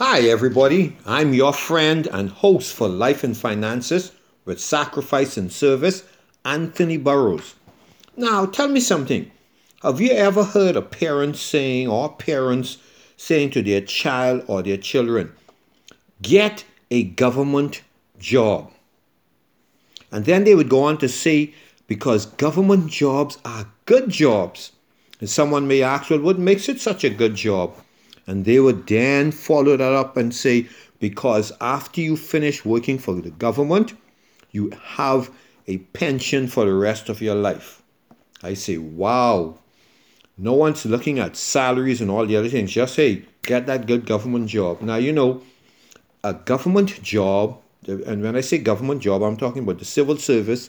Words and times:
Hi, 0.00 0.20
everybody. 0.20 0.96
I'm 1.06 1.34
your 1.34 1.52
friend 1.52 2.06
and 2.12 2.30
host 2.30 2.72
for 2.72 2.86
Life 2.86 3.24
and 3.24 3.36
Finances 3.36 4.12
with 4.44 4.60
Sacrifice 4.60 5.36
and 5.36 5.50
Service, 5.50 6.04
Anthony 6.44 6.96
Burrows. 6.96 7.56
Now, 8.16 8.46
tell 8.46 8.68
me 8.68 8.78
something. 8.78 9.28
Have 9.82 10.00
you 10.00 10.12
ever 10.12 10.44
heard 10.44 10.76
a 10.76 10.82
parent 10.82 11.34
saying, 11.34 11.88
or 11.88 12.10
parents 12.10 12.78
saying 13.16 13.50
to 13.50 13.62
their 13.62 13.80
child 13.80 14.44
or 14.46 14.62
their 14.62 14.76
children, 14.76 15.32
get 16.22 16.64
a 16.92 17.02
government 17.02 17.82
job? 18.20 18.70
And 20.12 20.26
then 20.26 20.44
they 20.44 20.54
would 20.54 20.68
go 20.68 20.84
on 20.84 20.98
to 20.98 21.08
say, 21.08 21.54
because 21.88 22.24
government 22.24 22.88
jobs 22.88 23.38
are 23.44 23.66
good 23.84 24.10
jobs. 24.10 24.70
And 25.18 25.28
someone 25.28 25.66
may 25.66 25.82
ask, 25.82 26.08
well, 26.08 26.20
what 26.20 26.38
makes 26.38 26.68
it 26.68 26.80
such 26.80 27.02
a 27.02 27.10
good 27.10 27.34
job? 27.34 27.74
And 28.28 28.44
they 28.44 28.60
would 28.60 28.86
then 28.86 29.32
follow 29.32 29.76
that 29.76 29.92
up 29.92 30.18
and 30.18 30.34
say, 30.34 30.68
because 31.00 31.50
after 31.62 32.02
you 32.02 32.14
finish 32.14 32.62
working 32.62 32.98
for 32.98 33.14
the 33.14 33.30
government, 33.30 33.94
you 34.52 34.70
have 34.96 35.30
a 35.66 35.78
pension 35.78 36.46
for 36.46 36.66
the 36.66 36.74
rest 36.74 37.08
of 37.08 37.22
your 37.22 37.34
life. 37.34 37.82
I 38.42 38.52
say, 38.52 38.76
wow. 38.76 39.58
No 40.36 40.52
one's 40.52 40.84
looking 40.84 41.18
at 41.18 41.36
salaries 41.36 42.02
and 42.02 42.10
all 42.10 42.26
the 42.26 42.36
other 42.36 42.50
things. 42.50 42.70
Just 42.70 42.94
say, 42.94 43.24
get 43.42 43.66
that 43.66 43.86
good 43.86 44.04
government 44.04 44.48
job. 44.48 44.82
Now, 44.82 44.96
you 44.96 45.12
know, 45.12 45.42
a 46.22 46.34
government 46.34 47.02
job, 47.02 47.58
and 47.86 48.22
when 48.22 48.36
I 48.36 48.42
say 48.42 48.58
government 48.58 49.00
job, 49.00 49.22
I'm 49.22 49.38
talking 49.38 49.62
about 49.62 49.78
the 49.78 49.86
civil 49.86 50.18
service 50.18 50.68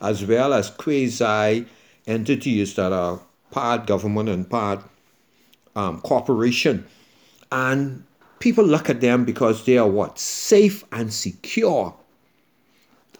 as 0.00 0.24
well 0.24 0.52
as 0.52 0.70
quasi 0.70 1.66
entities 2.06 2.74
that 2.76 2.92
are 2.92 3.20
part 3.50 3.86
government 3.86 4.28
and 4.28 4.48
part 4.48 4.84
um, 5.76 6.00
corporation. 6.00 6.86
And 7.52 8.04
people 8.38 8.64
look 8.64 8.88
at 8.88 9.02
them 9.02 9.26
because 9.26 9.66
they 9.66 9.76
are 9.76 9.88
what? 9.88 10.18
Safe 10.18 10.84
and 10.90 11.12
secure. 11.12 11.94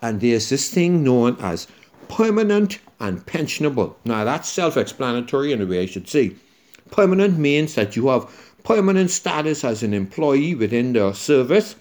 And 0.00 0.20
there's 0.20 0.48
this 0.48 0.70
thing 0.70 1.04
known 1.04 1.36
as 1.38 1.68
permanent 2.08 2.78
and 2.98 3.24
pensionable. 3.26 3.94
Now, 4.06 4.24
that's 4.24 4.48
self 4.48 4.78
explanatory 4.78 5.52
in 5.52 5.60
a 5.60 5.66
way, 5.66 5.82
I 5.82 5.86
should 5.86 6.08
say. 6.08 6.32
Permanent 6.90 7.38
means 7.38 7.74
that 7.74 7.94
you 7.94 8.08
have 8.08 8.26
permanent 8.64 9.10
status 9.10 9.64
as 9.64 9.82
an 9.82 9.92
employee 9.92 10.54
within 10.54 10.94
the 10.94 11.12
service, 11.12 11.76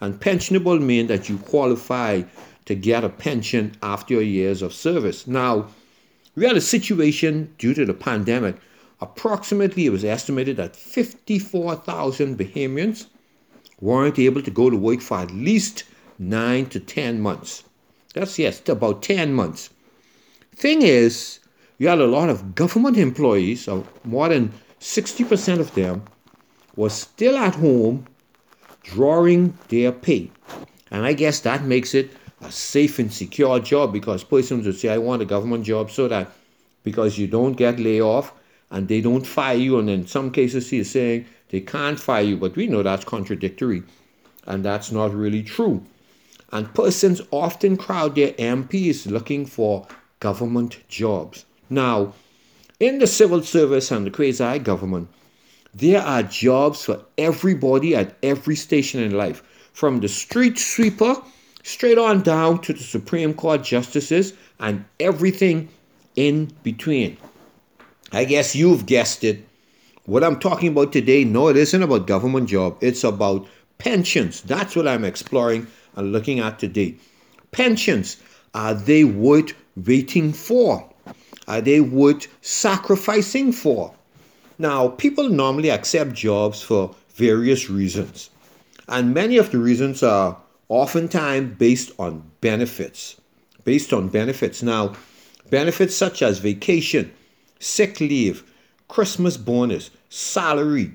and 0.00 0.20
pensionable 0.20 0.82
means 0.82 1.08
that 1.08 1.28
you 1.28 1.38
qualify 1.38 2.22
to 2.64 2.74
get 2.74 3.04
a 3.04 3.08
pension 3.08 3.76
after 3.82 4.14
your 4.14 4.22
years 4.22 4.60
of 4.60 4.72
service. 4.74 5.26
Now, 5.28 5.68
we 6.34 6.46
had 6.46 6.56
a 6.56 6.60
situation 6.60 7.54
due 7.58 7.74
to 7.74 7.84
the 7.84 7.94
pandemic 7.94 8.56
Approximately, 9.02 9.86
it 9.86 9.90
was 9.90 10.04
estimated 10.04 10.58
that 10.58 10.76
54,000 10.76 12.38
Bahamians 12.38 13.06
weren't 13.80 14.16
able 14.16 14.40
to 14.40 14.50
go 14.50 14.70
to 14.70 14.76
work 14.76 15.00
for 15.00 15.18
at 15.18 15.32
least 15.32 15.82
9 16.20 16.66
to 16.66 16.78
10 16.78 17.20
months. 17.20 17.64
That's, 18.14 18.38
yes, 18.38 18.62
about 18.68 19.02
10 19.02 19.34
months. 19.34 19.70
Thing 20.54 20.82
is, 20.82 21.40
you 21.78 21.88
had 21.88 21.98
a 21.98 22.06
lot 22.06 22.28
of 22.28 22.54
government 22.54 22.96
employees, 22.96 23.64
so 23.64 23.84
more 24.04 24.28
than 24.28 24.52
60% 24.78 25.58
of 25.58 25.74
them 25.74 26.04
were 26.76 26.88
still 26.88 27.36
at 27.36 27.56
home 27.56 28.06
drawing 28.84 29.58
their 29.66 29.90
pay. 29.90 30.30
And 30.92 31.04
I 31.04 31.12
guess 31.12 31.40
that 31.40 31.64
makes 31.64 31.92
it 31.92 32.12
a 32.40 32.52
safe 32.52 33.00
and 33.00 33.12
secure 33.12 33.58
job 33.58 33.92
because 33.92 34.22
persons 34.22 34.64
would 34.64 34.78
say, 34.78 34.90
I 34.90 34.98
want 34.98 35.22
a 35.22 35.24
government 35.24 35.64
job 35.64 35.90
so 35.90 36.06
that 36.06 36.30
because 36.84 37.18
you 37.18 37.26
don't 37.26 37.54
get 37.54 37.80
layoff 37.80 38.32
and 38.72 38.88
they 38.88 39.00
don't 39.00 39.26
fire 39.26 39.56
you. 39.56 39.78
And 39.78 39.88
in 39.88 40.06
some 40.06 40.32
cases, 40.32 40.68
he 40.68 40.80
is 40.80 40.90
saying 40.90 41.26
they 41.50 41.60
can't 41.60 42.00
fire 42.00 42.22
you, 42.22 42.36
but 42.36 42.56
we 42.56 42.66
know 42.66 42.82
that's 42.82 43.04
contradictory 43.04 43.84
and 44.46 44.64
that's 44.64 44.90
not 44.90 45.14
really 45.14 45.42
true. 45.42 45.84
And 46.50 46.74
persons 46.74 47.22
often 47.30 47.76
crowd 47.76 48.16
their 48.16 48.32
MPs 48.32 49.06
looking 49.06 49.46
for 49.46 49.86
government 50.20 50.78
jobs. 50.88 51.44
Now, 51.70 52.14
in 52.80 52.98
the 52.98 53.06
civil 53.06 53.42
service 53.42 53.90
and 53.90 54.06
the 54.06 54.10
quasi 54.10 54.58
government, 54.58 55.08
there 55.74 56.02
are 56.02 56.22
jobs 56.22 56.84
for 56.84 57.04
everybody 57.16 57.94
at 57.94 58.16
every 58.22 58.56
station 58.56 59.02
in 59.02 59.12
life, 59.12 59.42
from 59.72 60.00
the 60.00 60.08
street 60.08 60.58
sweeper 60.58 61.14
straight 61.62 61.96
on 61.96 62.22
down 62.22 62.60
to 62.62 62.72
the 62.72 62.82
Supreme 62.82 63.32
Court 63.32 63.62
justices 63.62 64.34
and 64.60 64.84
everything 64.98 65.68
in 66.16 66.52
between. 66.62 67.16
I 68.12 68.24
guess 68.24 68.54
you've 68.54 68.84
guessed 68.84 69.24
it. 69.24 69.46
What 70.04 70.22
I'm 70.22 70.38
talking 70.38 70.68
about 70.68 70.92
today, 70.92 71.24
no, 71.24 71.48
it 71.48 71.56
isn't 71.56 71.82
about 71.82 72.06
government 72.06 72.48
job. 72.48 72.76
It's 72.80 73.04
about 73.04 73.46
pensions. 73.78 74.42
That's 74.42 74.76
what 74.76 74.86
I'm 74.86 75.04
exploring 75.04 75.66
and 75.96 76.12
looking 76.12 76.40
at 76.40 76.58
today. 76.58 76.96
Pensions, 77.52 78.18
are 78.54 78.74
they 78.74 79.04
worth 79.04 79.54
waiting 79.76 80.32
for? 80.32 80.88
Are 81.48 81.60
they 81.60 81.80
worth 81.80 82.26
sacrificing 82.42 83.52
for? 83.52 83.94
Now, 84.58 84.88
people 84.88 85.28
normally 85.28 85.70
accept 85.70 86.12
jobs 86.12 86.62
for 86.62 86.94
various 87.14 87.70
reasons. 87.70 88.30
And 88.88 89.14
many 89.14 89.38
of 89.38 89.50
the 89.50 89.58
reasons 89.58 90.02
are 90.02 90.36
oftentimes 90.68 91.56
based 91.56 91.92
on 91.98 92.30
benefits. 92.40 93.20
Based 93.64 93.92
on 93.92 94.08
benefits. 94.08 94.62
Now, 94.62 94.94
benefits 95.50 95.96
such 95.96 96.20
as 96.22 96.38
vacation, 96.40 97.12
sick 97.62 98.00
leave, 98.00 98.44
Christmas 98.88 99.36
bonus, 99.36 99.90
salary, 100.08 100.92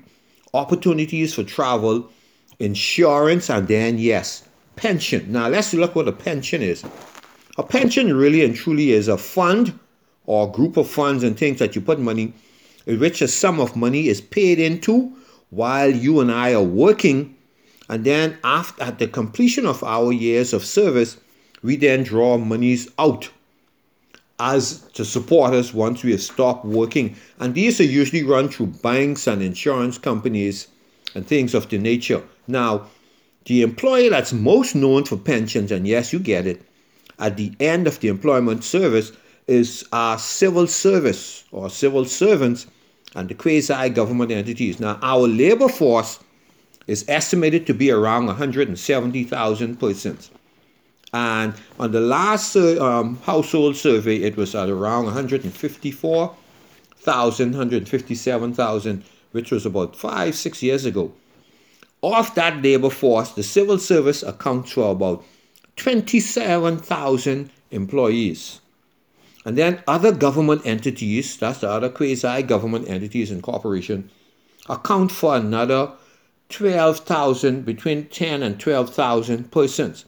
opportunities 0.54 1.34
for 1.34 1.42
travel, 1.42 2.10
insurance, 2.58 3.48
and 3.48 3.66
then, 3.66 3.98
yes, 3.98 4.46
pension. 4.76 5.32
Now, 5.32 5.48
let's 5.48 5.72
look 5.74 5.96
what 5.96 6.08
a 6.08 6.12
pension 6.12 6.62
is. 6.62 6.84
A 7.56 7.62
pension 7.62 8.14
really 8.14 8.44
and 8.44 8.54
truly 8.54 8.92
is 8.92 9.08
a 9.08 9.18
fund 9.18 9.78
or 10.26 10.52
group 10.52 10.76
of 10.76 10.88
funds 10.88 11.24
and 11.24 11.36
things 11.36 11.58
that 11.58 11.74
you 11.74 11.80
put 11.80 11.98
money 11.98 12.32
in 12.86 13.00
which 13.00 13.22
a 13.22 13.28
sum 13.28 13.60
of 13.60 13.74
money 13.74 14.08
is 14.08 14.20
paid 14.20 14.58
into 14.58 15.12
while 15.50 15.90
you 15.90 16.20
and 16.20 16.30
I 16.30 16.54
are 16.54 16.62
working. 16.62 17.34
And 17.88 18.04
then, 18.04 18.38
after 18.44 18.82
at 18.82 18.98
the 18.98 19.08
completion 19.08 19.66
of 19.66 19.82
our 19.82 20.12
years 20.12 20.52
of 20.52 20.64
service, 20.64 21.16
we 21.62 21.76
then 21.76 22.02
draw 22.02 22.36
monies 22.36 22.88
out 22.98 23.30
as 24.40 24.80
to 24.94 25.04
support 25.04 25.52
us 25.52 25.74
once 25.74 26.02
we 26.02 26.12
have 26.12 26.22
stopped 26.22 26.64
working. 26.64 27.16
And 27.40 27.54
these 27.54 27.80
are 27.80 27.84
usually 27.84 28.22
run 28.22 28.48
through 28.48 28.68
banks 28.82 29.26
and 29.26 29.42
insurance 29.42 29.98
companies 29.98 30.68
and 31.14 31.26
things 31.26 31.54
of 31.54 31.68
the 31.68 31.78
nature. 31.78 32.22
Now, 32.46 32.86
the 33.46 33.62
employer 33.62 34.10
that's 34.10 34.32
most 34.32 34.74
known 34.74 35.04
for 35.04 35.16
pensions, 35.16 35.72
and 35.72 35.86
yes, 35.86 36.12
you 36.12 36.18
get 36.18 36.46
it, 36.46 36.62
at 37.18 37.36
the 37.36 37.52
end 37.58 37.86
of 37.86 37.98
the 38.00 38.08
employment 38.08 38.62
service 38.62 39.10
is 39.46 39.84
our 39.92 40.18
civil 40.18 40.66
service 40.66 41.44
or 41.50 41.70
civil 41.70 42.04
servants 42.04 42.66
and 43.16 43.28
the 43.28 43.34
quasi 43.34 43.88
government 43.88 44.30
entities. 44.30 44.78
Now, 44.78 44.98
our 45.02 45.26
labor 45.26 45.68
force 45.68 46.20
is 46.86 47.04
estimated 47.08 47.66
to 47.66 47.74
be 47.74 47.90
around 47.90 48.26
170,000 48.26 49.80
persons. 49.80 50.30
And 51.12 51.54
on 51.78 51.92
the 51.92 52.00
last 52.00 52.56
um, 52.56 53.18
household 53.22 53.76
survey, 53.76 54.16
it 54.16 54.36
was 54.36 54.54
at 54.54 54.68
around 54.68 55.06
154,000, 55.06 57.50
157,000, 57.50 59.04
which 59.32 59.50
was 59.50 59.64
about 59.64 59.96
five, 59.96 60.34
six 60.34 60.62
years 60.62 60.84
ago. 60.84 61.10
Of 62.02 62.34
that 62.34 62.62
labor 62.62 62.90
force, 62.90 63.32
the 63.32 63.42
civil 63.42 63.78
service 63.78 64.22
accounts 64.22 64.72
for 64.72 64.92
about 64.92 65.24
27,000 65.76 67.50
employees. 67.70 68.60
And 69.44 69.56
then 69.56 69.80
other 69.88 70.12
government 70.12 70.66
entities, 70.66 71.38
that's 71.38 71.60
the 71.60 71.70
other 71.70 71.88
quasi 71.88 72.42
government 72.42 72.86
entities 72.88 73.30
and 73.30 73.42
corporations, 73.42 74.10
account 74.68 75.10
for 75.10 75.36
another 75.36 75.92
12,000, 76.50 77.64
between 77.64 78.08
10 78.08 78.42
and 78.42 78.60
12,000 78.60 79.50
persons 79.50 80.04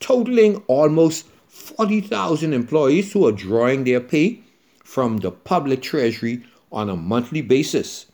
totaling 0.00 0.62
almost 0.66 1.26
40,000 1.48 2.52
employees 2.52 3.12
who 3.12 3.26
are 3.26 3.32
drawing 3.32 3.84
their 3.84 4.00
pay 4.00 4.40
from 4.84 5.18
the 5.18 5.30
public 5.30 5.82
treasury 5.82 6.42
on 6.70 6.90
a 6.90 6.96
monthly 6.96 7.42
basis. 7.42 8.06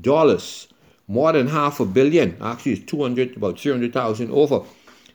dollars 0.00 0.68
more 1.08 1.32
than 1.32 1.48
half 1.48 1.80
a 1.80 1.84
billion. 1.84 2.36
Actually, 2.40 2.72
it's 2.72 2.90
200, 2.90 3.36
about 3.36 3.58
300,000 3.58 4.30
over. 4.30 4.62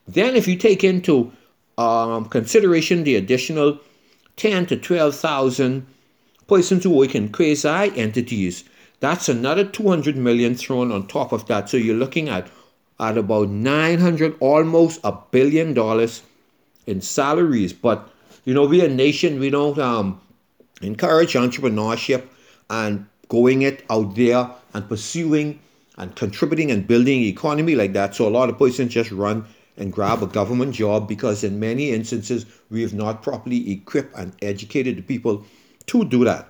Then, 0.08 0.36
if 0.36 0.48
you 0.48 0.56
take 0.56 0.84
into 0.84 1.32
um, 1.78 2.26
consideration 2.26 3.04
the 3.04 3.16
additional 3.16 3.80
10 4.38 4.68
to 4.68 4.78
12,000 4.78 5.86
persons 6.48 6.84
who 6.84 6.92
work 6.92 7.16
in 7.16 7.30
quasi 7.32 7.92
entities, 7.96 8.64
That's 9.00 9.30
another 9.30 9.64
200 9.64 10.18
million 10.18 10.56
thrown 10.56 10.92
on 10.92 11.08
top 11.08 11.32
of 11.32 11.46
that. 11.48 11.70
So 11.70 11.78
you're 11.78 11.96
looking 11.96 12.30
at 12.30 12.50
at 13.00 13.18
about 13.18 13.50
900, 13.50 14.36
almost 14.40 15.00
a 15.04 15.16
billion 15.30 15.76
dollars 15.76 16.24
in 16.88 17.02
salaries. 17.02 17.74
But 17.74 18.10
you 18.44 18.54
know, 18.56 18.66
we're 18.66 18.86
a 18.86 18.90
nation. 18.90 19.40
We 19.40 19.52
don't 19.52 19.78
um, 19.78 20.20
encourage 20.82 21.34
entrepreneurship 21.34 22.26
and 22.70 23.06
going 23.30 23.62
it 23.62 23.84
out 23.90 24.16
there 24.16 24.50
and 24.74 24.90
pursuing 24.90 25.60
and 25.98 26.16
contributing 26.16 26.72
and 26.72 26.88
building 26.88 27.24
economy 27.24 27.76
like 27.76 27.94
that. 27.94 28.16
So 28.16 28.28
a 28.28 28.30
lot 28.30 28.50
of 28.50 28.58
persons 28.58 28.94
just 28.94 29.12
run 29.12 29.46
and 29.78 29.94
grab 29.94 30.24
a 30.24 30.28
government 30.28 30.74
job 30.74 31.08
because 31.08 31.44
in 31.44 31.60
many 31.60 31.92
instances 31.92 32.46
we 32.70 32.82
have 32.82 32.94
not 32.94 33.24
properly 33.24 33.72
equipped 33.72 34.16
and 34.16 34.34
educated 34.42 34.98
the 34.98 35.02
people 35.02 35.46
to 35.88 36.06
do 36.06 36.24
that. 36.24 36.50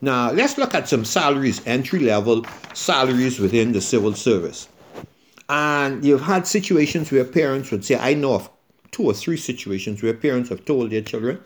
Now 0.00 0.30
let's 0.30 0.58
look 0.58 0.74
at 0.74 0.88
some 0.88 1.04
salaries, 1.04 1.64
entry 1.66 2.00
level 2.00 2.44
salaries 2.72 3.38
within 3.38 3.72
the 3.72 3.80
civil 3.80 4.14
service. 4.14 4.68
And 5.48 6.04
you've 6.04 6.20
had 6.20 6.46
situations 6.46 7.10
where 7.10 7.24
parents 7.24 7.70
would 7.70 7.84
say, 7.84 7.96
I 7.96 8.14
know 8.14 8.34
of 8.34 8.50
two 8.90 9.04
or 9.04 9.14
three 9.14 9.36
situations 9.36 10.02
where 10.02 10.14
parents 10.14 10.50
have 10.50 10.64
told 10.64 10.90
their 10.90 11.02
children, 11.02 11.40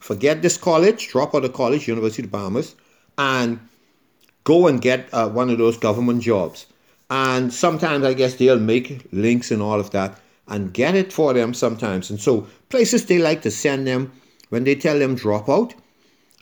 forget 0.00 0.42
this 0.42 0.56
college, 0.56 1.08
drop 1.08 1.34
out 1.34 1.44
of 1.44 1.52
college, 1.52 1.86
University 1.86 2.24
of 2.24 2.30
Bahamas, 2.30 2.74
and 3.16 3.60
go 4.42 4.66
and 4.66 4.80
get 4.80 5.08
uh, 5.12 5.28
one 5.28 5.50
of 5.50 5.58
those 5.58 5.76
government 5.76 6.22
jobs. 6.22 6.66
And 7.10 7.52
sometimes 7.52 8.04
I 8.04 8.14
guess 8.14 8.34
they'll 8.34 8.58
make 8.58 9.06
links 9.12 9.50
and 9.50 9.62
all 9.62 9.78
of 9.78 9.90
that 9.90 10.18
and 10.48 10.72
get 10.72 10.94
it 10.94 11.12
for 11.12 11.32
them 11.32 11.54
sometimes. 11.54 12.10
And 12.10 12.20
so 12.20 12.46
places 12.68 13.06
they 13.06 13.18
like 13.18 13.42
to 13.42 13.50
send 13.50 13.86
them 13.86 14.12
when 14.48 14.64
they 14.64 14.74
tell 14.74 14.98
them 14.98 15.14
drop 15.14 15.48
out. 15.48 15.74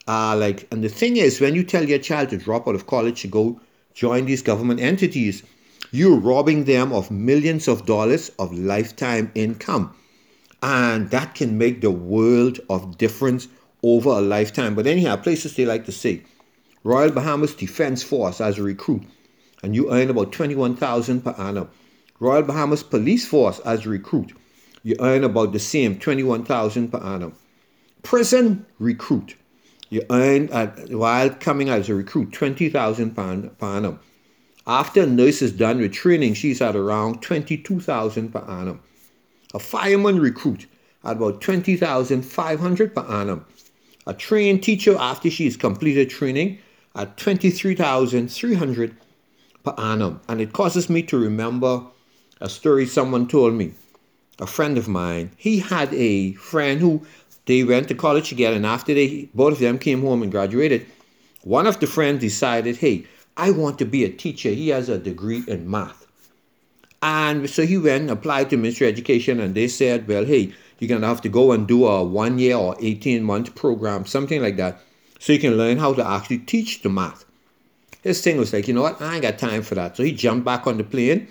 Uh, 0.07 0.35
like, 0.35 0.67
and 0.71 0.83
the 0.83 0.89
thing 0.89 1.17
is, 1.17 1.39
when 1.39 1.55
you 1.55 1.63
tell 1.63 1.87
your 1.87 1.99
child 1.99 2.29
to 2.29 2.37
drop 2.37 2.67
out 2.67 2.75
of 2.75 2.87
college 2.87 3.21
to 3.21 3.27
go 3.27 3.59
join 3.93 4.25
these 4.25 4.41
government 4.41 4.79
entities, 4.79 5.43
you're 5.91 6.17
robbing 6.19 6.65
them 6.65 6.91
of 6.91 7.11
millions 7.11 7.67
of 7.67 7.85
dollars 7.85 8.29
of 8.39 8.51
lifetime 8.53 9.31
income. 9.35 9.95
And 10.61 11.09
that 11.11 11.35
can 11.35 11.57
make 11.57 11.81
the 11.81 11.91
world 11.91 12.59
of 12.69 12.97
difference 12.97 13.47
over 13.83 14.09
a 14.09 14.21
lifetime. 14.21 14.75
But 14.75 14.87
anyhow, 14.87 15.17
places 15.17 15.55
they 15.55 15.65
like 15.65 15.85
to 15.85 15.91
say, 15.91 16.23
Royal 16.83 17.11
Bahamas 17.11 17.53
Defense 17.53 18.01
Force 18.01 18.41
as 18.41 18.57
a 18.57 18.63
recruit, 18.63 19.03
and 19.63 19.73
you 19.73 19.91
earn 19.91 20.09
about 20.09 20.31
21,000 20.31 21.21
per 21.21 21.31
annum. 21.31 21.69
Royal 22.19 22.43
Bahamas 22.43 22.83
Police 22.83 23.25
Force 23.25 23.59
as 23.61 23.85
a 23.85 23.89
recruit, 23.89 24.33
you 24.83 24.95
earn 24.99 25.23
about 25.23 25.53
the 25.53 25.59
same, 25.59 25.97
21,000 25.97 26.91
per 26.91 26.99
annum. 26.99 27.33
Prison 28.03 28.65
recruit, 28.77 29.35
you 29.89 30.03
earn 30.09 30.49
at, 30.49 30.89
while 30.89 31.29
coming 31.29 31.69
as 31.69 31.89
a 31.89 31.95
recruit 31.95 32.33
20,000 32.33 33.15
per 33.15 33.51
annum. 33.61 33.99
After 34.67 35.01
a 35.01 35.05
nurse 35.05 35.41
is 35.41 35.51
done 35.51 35.79
with 35.79 35.93
training, 35.93 36.35
she's 36.35 36.61
at 36.61 36.75
around 36.75 37.21
22,000 37.21 38.31
per 38.31 38.39
annum. 38.39 38.81
A 39.53 39.59
fireman 39.59 40.19
recruit 40.19 40.67
at 41.03 41.17
about 41.17 41.41
20,500 41.41 42.95
per 42.95 43.01
annum. 43.01 43.45
A 44.05 44.13
trained 44.13 44.63
teacher 44.63 44.97
after 44.97 45.29
she's 45.29 45.55
completed 45.55 46.09
training 46.09 46.59
at 46.95 47.17
23,300 47.17 48.97
per 49.63 49.73
annum. 49.77 50.21
And 50.27 50.41
it 50.41 50.53
causes 50.53 50.89
me 50.89 51.03
to 51.03 51.17
remember 51.17 51.83
a 52.41 52.49
story 52.49 52.85
someone 52.85 53.27
told 53.27 53.53
me. 53.53 53.73
A 54.39 54.47
friend 54.47 54.77
of 54.77 54.87
mine, 54.87 55.31
he 55.37 55.59
had 55.59 55.93
a 55.93 56.33
friend 56.33 56.81
who 56.81 57.05
they 57.45 57.63
went 57.63 57.87
to 57.89 57.95
college 57.95 58.29
together, 58.29 58.55
and 58.55 58.65
after 58.65 58.93
they 58.93 59.29
both 59.33 59.53
of 59.53 59.59
them 59.59 59.77
came 59.77 60.01
home 60.01 60.23
and 60.23 60.31
graduated, 60.31 60.85
one 61.43 61.67
of 61.67 61.79
the 61.79 61.87
friends 61.87 62.21
decided, 62.21 62.77
hey, 62.77 63.05
I 63.37 63.51
want 63.51 63.79
to 63.79 63.85
be 63.85 64.03
a 64.03 64.09
teacher. 64.09 64.49
He 64.49 64.69
has 64.69 64.89
a 64.89 64.97
degree 64.97 65.43
in 65.47 65.69
math. 65.69 66.07
And 67.01 67.49
so 67.49 67.65
he 67.65 67.77
went 67.77 68.03
and 68.03 68.11
applied 68.11 68.49
to 68.49 68.57
Ministry 68.57 68.87
of 68.87 68.93
Education 68.93 69.39
and 69.39 69.53
they 69.53 69.67
said, 69.67 70.07
well, 70.07 70.23
hey, 70.23 70.53
you're 70.79 70.87
going 70.87 71.01
to 71.01 71.07
have 71.07 71.21
to 71.21 71.29
go 71.29 71.51
and 71.51 71.67
do 71.67 71.85
a 71.85 72.03
one 72.03 72.39
year 72.39 72.55
or 72.55 72.75
18 72.79 73.23
month 73.23 73.55
program, 73.55 74.05
something 74.05 74.41
like 74.41 74.57
that, 74.57 74.79
so 75.19 75.33
you 75.33 75.39
can 75.39 75.57
learn 75.57 75.77
how 75.77 75.93
to 75.93 76.05
actually 76.05 76.39
teach 76.39 76.81
the 76.81 76.89
math. 76.89 77.25
His 78.03 78.21
thing 78.21 78.37
was 78.37 78.53
like, 78.53 78.67
you 78.67 78.73
know 78.73 78.83
what, 78.83 79.01
I 79.01 79.15
ain't 79.15 79.23
got 79.23 79.37
time 79.39 79.63
for 79.63 79.75
that. 79.75 79.97
So 79.97 80.03
he 80.03 80.11
jumped 80.11 80.45
back 80.45 80.67
on 80.67 80.77
the 80.77 80.83
plane, 80.83 81.27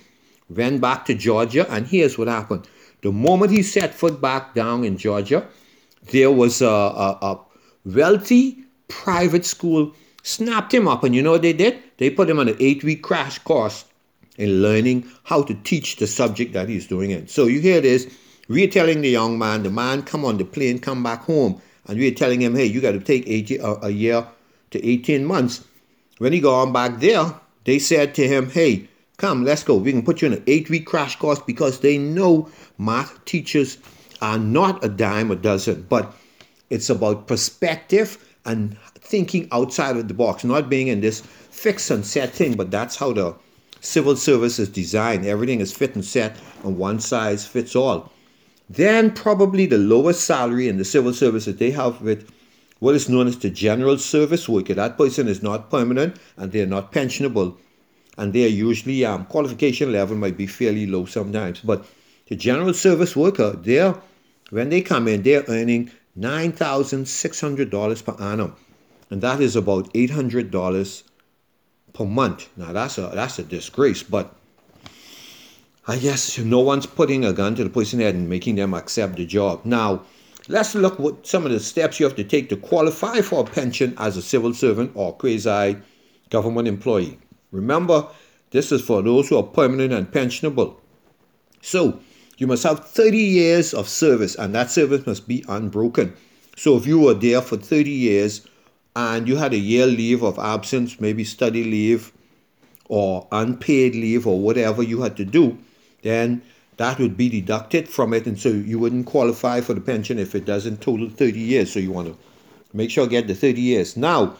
went 0.48 0.80
back 0.80 1.04
to 1.06 1.14
Georgia, 1.14 1.70
and 1.70 1.86
here's 1.86 2.18
what 2.18 2.28
happened. 2.28 2.66
The 3.02 3.12
moment 3.12 3.52
he 3.52 3.62
set 3.62 3.94
foot 3.94 4.20
back 4.20 4.54
down 4.54 4.84
in 4.84 4.96
Georgia, 4.96 5.46
there 6.10 6.30
was 6.30 6.62
a, 6.62 6.66
a, 6.66 7.18
a 7.22 7.40
wealthy 7.84 8.64
private 8.88 9.44
school 9.44 9.92
snapped 10.22 10.72
him 10.72 10.88
up. 10.88 11.04
And 11.04 11.14
you 11.14 11.22
know 11.22 11.32
what 11.32 11.42
they 11.42 11.52
did? 11.52 11.78
They 11.98 12.10
put 12.10 12.30
him 12.30 12.38
on 12.38 12.48
an 12.48 12.56
eight 12.58 12.82
week 12.84 13.02
crash 13.02 13.38
course 13.40 13.84
in 14.38 14.62
learning 14.62 15.04
how 15.24 15.42
to 15.42 15.54
teach 15.54 15.96
the 15.96 16.06
subject 16.06 16.52
that 16.54 16.68
he's 16.68 16.86
doing 16.86 17.10
it. 17.10 17.30
So 17.30 17.46
you 17.46 17.60
hear 17.60 17.80
this, 17.80 18.12
we're 18.48 18.68
telling 18.68 19.02
the 19.02 19.10
young 19.10 19.38
man, 19.38 19.62
the 19.62 19.70
man 19.70 20.02
come 20.02 20.24
on 20.24 20.38
the 20.38 20.44
plane, 20.44 20.78
come 20.78 21.02
back 21.02 21.22
home, 21.22 21.60
and 21.86 21.98
we're 21.98 22.14
telling 22.14 22.40
him, 22.40 22.54
hey, 22.54 22.64
you 22.64 22.80
got 22.80 22.92
to 22.92 23.00
take 23.00 23.26
80, 23.26 23.58
a, 23.58 23.72
a 23.82 23.90
year 23.90 24.26
to 24.70 24.86
18 24.86 25.24
months. 25.24 25.64
When 26.22 26.32
he 26.32 26.38
gone 26.38 26.72
back 26.72 27.00
there, 27.00 27.34
they 27.64 27.80
said 27.80 28.14
to 28.14 28.28
him, 28.28 28.48
hey, 28.48 28.88
come, 29.16 29.42
let's 29.42 29.64
go. 29.64 29.74
We 29.74 29.90
can 29.90 30.04
put 30.04 30.22
you 30.22 30.28
in 30.28 30.34
an 30.34 30.44
eight 30.46 30.70
week 30.70 30.86
crash 30.86 31.16
course 31.16 31.40
because 31.40 31.80
they 31.80 31.98
know 31.98 32.48
math 32.78 33.24
teachers 33.24 33.78
are 34.20 34.38
not 34.38 34.84
a 34.84 34.88
dime 34.88 35.32
a 35.32 35.34
dozen, 35.34 35.84
but 35.88 36.14
it's 36.70 36.88
about 36.88 37.26
perspective 37.26 38.36
and 38.44 38.78
thinking 38.94 39.48
outside 39.50 39.96
of 39.96 40.06
the 40.06 40.14
box, 40.14 40.44
not 40.44 40.70
being 40.70 40.86
in 40.86 41.00
this 41.00 41.22
fixed 41.22 41.90
and 41.90 42.06
set 42.06 42.30
thing, 42.30 42.54
but 42.54 42.70
that's 42.70 42.94
how 42.94 43.12
the 43.12 43.34
civil 43.80 44.14
service 44.14 44.60
is 44.60 44.68
designed. 44.68 45.26
Everything 45.26 45.58
is 45.58 45.72
fit 45.72 45.96
and 45.96 46.04
set, 46.04 46.36
and 46.62 46.78
one 46.78 47.00
size 47.00 47.44
fits 47.44 47.74
all. 47.74 48.12
Then, 48.70 49.10
probably 49.10 49.66
the 49.66 49.78
lowest 49.78 50.22
salary 50.22 50.68
in 50.68 50.78
the 50.78 50.84
civil 50.84 51.14
service 51.14 51.46
that 51.46 51.58
they 51.58 51.72
have 51.72 52.00
with 52.00 52.30
what 52.82 52.94
is 52.94 53.08
known 53.08 53.28
as 53.28 53.38
the 53.38 53.50
general 53.50 53.96
service 53.96 54.48
worker. 54.48 54.74
That 54.74 54.98
person 54.98 55.28
is 55.28 55.42
not 55.42 55.70
permanent 55.70 56.16
and 56.36 56.50
they're 56.50 56.66
not 56.76 56.92
pensionable, 56.92 57.56
and 58.18 58.32
their 58.32 58.48
usually 58.48 59.04
um, 59.04 59.26
qualification 59.26 59.92
level 59.92 60.16
might 60.16 60.36
be 60.36 60.48
fairly 60.48 60.86
low 60.86 61.04
sometimes. 61.06 61.60
But 61.60 61.86
the 62.26 62.36
general 62.36 62.74
service 62.74 63.14
worker, 63.14 63.52
they're 63.52 63.94
when 64.50 64.68
they 64.68 64.82
come 64.82 65.06
in, 65.08 65.22
they're 65.22 65.44
earning 65.48 65.90
$9,600 66.18 68.04
per 68.04 68.16
annum 68.22 68.56
and 69.12 69.20
that 69.20 69.42
is 69.42 69.56
about 69.56 69.90
eight 69.94 70.08
hundred 70.08 70.50
dollars 70.50 71.04
per 71.92 72.06
month. 72.06 72.48
Now 72.56 72.72
that's 72.72 72.96
a 72.96 73.10
that's 73.14 73.38
a 73.38 73.42
disgrace, 73.42 74.02
but 74.02 74.34
I 75.86 75.98
guess 75.98 76.38
no 76.38 76.60
one's 76.60 76.86
putting 76.86 77.22
a 77.22 77.34
gun 77.34 77.54
to 77.56 77.64
the 77.64 77.68
person's 77.68 78.02
head 78.02 78.14
and 78.14 78.30
making 78.30 78.54
them 78.54 78.72
accept 78.72 79.16
the 79.16 79.26
job. 79.26 79.66
Now, 79.66 80.02
let's 80.48 80.74
look 80.74 80.98
what 80.98 81.26
some 81.26 81.44
of 81.44 81.52
the 81.52 81.60
steps 81.60 81.98
you 82.00 82.06
have 82.06 82.16
to 82.16 82.24
take 82.24 82.48
to 82.48 82.56
qualify 82.56 83.20
for 83.20 83.40
a 83.40 83.44
pension 83.44 83.94
as 83.98 84.16
a 84.16 84.22
civil 84.22 84.54
servant 84.54 84.92
or 84.94 85.14
quasi 85.14 85.76
government 86.30 86.68
employee. 86.68 87.18
Remember, 87.50 88.06
this 88.50 88.72
is 88.72 88.82
for 88.82 89.02
those 89.02 89.28
who 89.28 89.36
are 89.36 89.42
permanent 89.42 89.92
and 89.92 90.10
pensionable. 90.10 90.76
So, 91.60 92.00
you 92.38 92.46
must 92.46 92.64
have 92.64 92.88
30 92.88 93.18
years 93.18 93.72
of 93.72 93.88
service, 93.88 94.34
and 94.34 94.54
that 94.54 94.70
service 94.70 95.06
must 95.06 95.28
be 95.28 95.44
unbroken. 95.48 96.14
So, 96.56 96.76
if 96.76 96.86
you 96.86 96.98
were 96.98 97.14
there 97.14 97.40
for 97.40 97.56
30 97.56 97.90
years, 97.90 98.46
and 98.94 99.26
you 99.26 99.36
had 99.36 99.54
a 99.54 99.58
year 99.58 99.86
leave 99.86 100.22
of 100.22 100.38
absence, 100.38 101.00
maybe 101.00 101.24
study 101.24 101.64
leave 101.64 102.12
or 102.88 103.26
unpaid 103.32 103.94
leave 103.94 104.26
or 104.26 104.38
whatever 104.38 104.82
you 104.82 105.00
had 105.02 105.16
to 105.16 105.24
do, 105.24 105.56
then 106.02 106.42
that 106.76 106.98
would 106.98 107.16
be 107.16 107.28
deducted 107.28 107.88
from 107.88 108.12
it. 108.14 108.26
And 108.26 108.38
so 108.38 108.48
you 108.48 108.78
wouldn't 108.78 109.06
qualify 109.06 109.60
for 109.60 109.74
the 109.74 109.80
pension 109.80 110.18
if 110.18 110.34
it 110.34 110.44
doesn't 110.44 110.80
total 110.80 111.08
30 111.08 111.38
years. 111.38 111.72
So 111.72 111.80
you 111.80 111.92
want 111.92 112.08
to 112.08 112.16
make 112.72 112.90
sure 112.90 113.04
you 113.04 113.10
get 113.10 113.26
the 113.26 113.34
30 113.34 113.60
years. 113.60 113.96
Now, 113.96 114.36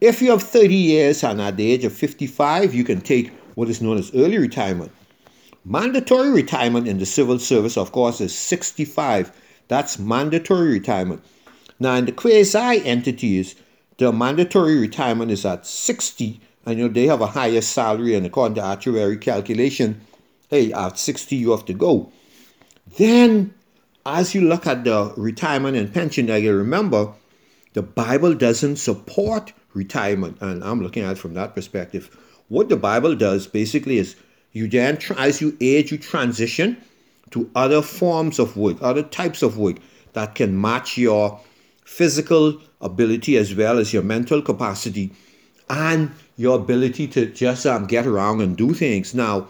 if 0.00 0.22
you 0.22 0.30
have 0.30 0.42
30 0.42 0.74
years 0.74 1.22
and 1.22 1.40
at 1.40 1.56
the 1.56 1.70
age 1.70 1.84
of 1.84 1.92
55, 1.92 2.74
you 2.74 2.84
can 2.84 3.00
take 3.00 3.32
what 3.54 3.68
is 3.68 3.82
known 3.82 3.98
as 3.98 4.14
early 4.14 4.38
retirement. 4.38 4.92
Mandatory 5.64 6.30
retirement 6.30 6.88
in 6.88 6.98
the 6.98 7.06
civil 7.06 7.38
service, 7.38 7.76
of 7.76 7.92
course, 7.92 8.20
is 8.20 8.36
65. 8.36 9.30
That's 9.68 9.98
mandatory 9.98 10.72
retirement. 10.72 11.22
Now, 11.78 11.94
in 11.96 12.06
the 12.06 12.12
quasi 12.12 12.84
entities, 12.84 13.54
the 13.98 14.10
mandatory 14.10 14.78
retirement 14.78 15.30
is 15.30 15.44
at 15.44 15.66
60 15.66 16.40
and 16.66 16.78
you 16.78 16.86
know 16.86 16.92
they 16.92 17.06
have 17.06 17.20
a 17.20 17.26
higher 17.26 17.60
salary 17.60 18.14
and 18.14 18.24
according 18.24 18.54
to 18.54 18.62
actuary 18.62 19.16
calculation 19.16 20.00
hey 20.50 20.72
at 20.72 20.98
60 20.98 21.36
you 21.36 21.52
have 21.52 21.64
to 21.64 21.72
go 21.72 22.12
then 22.98 23.54
as 24.04 24.34
you 24.34 24.42
look 24.42 24.66
at 24.66 24.84
the 24.84 25.12
retirement 25.16 25.76
and 25.76 25.92
pension 25.94 26.28
you 26.28 26.54
remember 26.54 27.12
the 27.72 27.82
bible 27.82 28.34
doesn't 28.34 28.76
support 28.76 29.52
retirement 29.74 30.36
and 30.40 30.62
i'm 30.64 30.82
looking 30.82 31.04
at 31.04 31.12
it 31.12 31.18
from 31.18 31.34
that 31.34 31.54
perspective 31.54 32.16
what 32.48 32.68
the 32.68 32.76
bible 32.76 33.14
does 33.14 33.46
basically 33.46 33.98
is 33.98 34.16
you 34.52 34.68
then 34.68 34.96
try 34.96 35.26
as 35.26 35.40
you 35.40 35.56
age 35.60 35.92
you 35.92 35.98
transition 35.98 36.76
to 37.30 37.48
other 37.54 37.80
forms 37.80 38.38
of 38.38 38.56
work 38.56 38.76
other 38.82 39.02
types 39.04 39.42
of 39.42 39.56
work 39.56 39.76
that 40.12 40.34
can 40.34 40.60
match 40.60 40.98
your 40.98 41.40
physical 41.84 42.60
ability 42.80 43.36
as 43.36 43.54
well 43.54 43.78
as 43.78 43.92
your 43.92 44.02
mental 44.02 44.42
capacity. 44.42 45.12
and 45.68 46.10
your 46.36 46.56
ability 46.56 47.06
to 47.06 47.26
just 47.26 47.66
um, 47.66 47.86
get 47.86 48.06
around 48.06 48.40
and 48.40 48.56
do 48.56 48.72
things. 48.72 49.14
Now, 49.14 49.48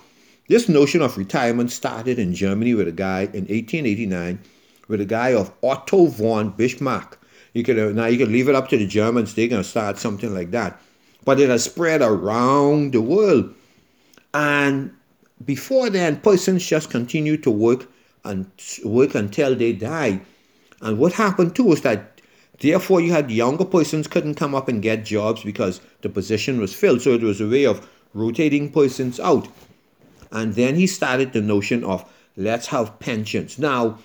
this 0.50 0.69
notion 0.69 1.00
of 1.00 1.16
retirement 1.16 1.71
started 1.71 2.19
in 2.19 2.35
Germany 2.35 2.75
with 2.75 2.88
a 2.88 2.92
guy 2.92 3.21
in 3.21 3.47
1889 3.47 4.40
with 4.88 5.00
a 5.00 5.04
guy 5.04 5.33
of 5.33 5.52
Otto 5.62 6.07
von 6.07 6.50
Bismarck. 6.50 7.19
You 7.54 7.62
could 7.62 7.95
now 7.95 8.07
you 8.07 8.19
can 8.19 8.33
leave 8.33 8.49
it 8.49 8.57
up 8.57 8.69
to 8.71 8.76
the 8.76 8.87
Germans; 8.87 9.35
they're 9.35 9.47
gonna 9.47 9.62
start 9.62 9.97
something 9.97 10.35
like 10.35 10.50
that. 10.50 10.80
But 11.25 11.38
it 11.38 11.50
has 11.50 11.62
spread 11.62 12.02
around 12.02 12.92
the 12.92 13.00
world, 13.00 13.54
and 14.35 14.92
before 15.45 15.88
then, 15.88 16.16
persons 16.16 16.66
just 16.66 16.90
continued 16.90 17.45
to 17.45 17.50
work 17.52 17.87
and 18.25 18.50
work 18.85 19.14
until 19.14 19.54
they 19.54 19.73
die. 19.73 20.21
And 20.83 20.99
what 20.99 21.12
happened 21.12 21.54
too 21.54 21.64
was 21.64 21.83
that 21.83 22.21
therefore 22.59 23.00
you 23.00 23.12
had 23.12 23.30
younger 23.30 23.64
persons 23.64 24.09
couldn't 24.09 24.35
come 24.35 24.57
up 24.57 24.69
and 24.69 24.83
get 24.83 25.04
jobs 25.04 25.45
because 25.45 25.80
the 26.02 26.09
position 26.09 26.61
was 26.61 26.75
filled. 26.75 27.02
So 27.02 27.12
it 27.12 27.23
was 27.23 27.40
a 27.40 27.49
way 27.49 27.66
of 27.66 27.88
rotating 28.14 28.73
persons 28.73 29.21
out. 29.21 29.47
And 30.33 30.55
then 30.55 30.77
he 30.77 30.87
started 30.87 31.33
the 31.33 31.41
notion 31.41 31.85
of 31.85 32.05
let's 32.37 32.69
have 32.69 32.99
pensions. 33.01 33.59
Now, 33.59 33.99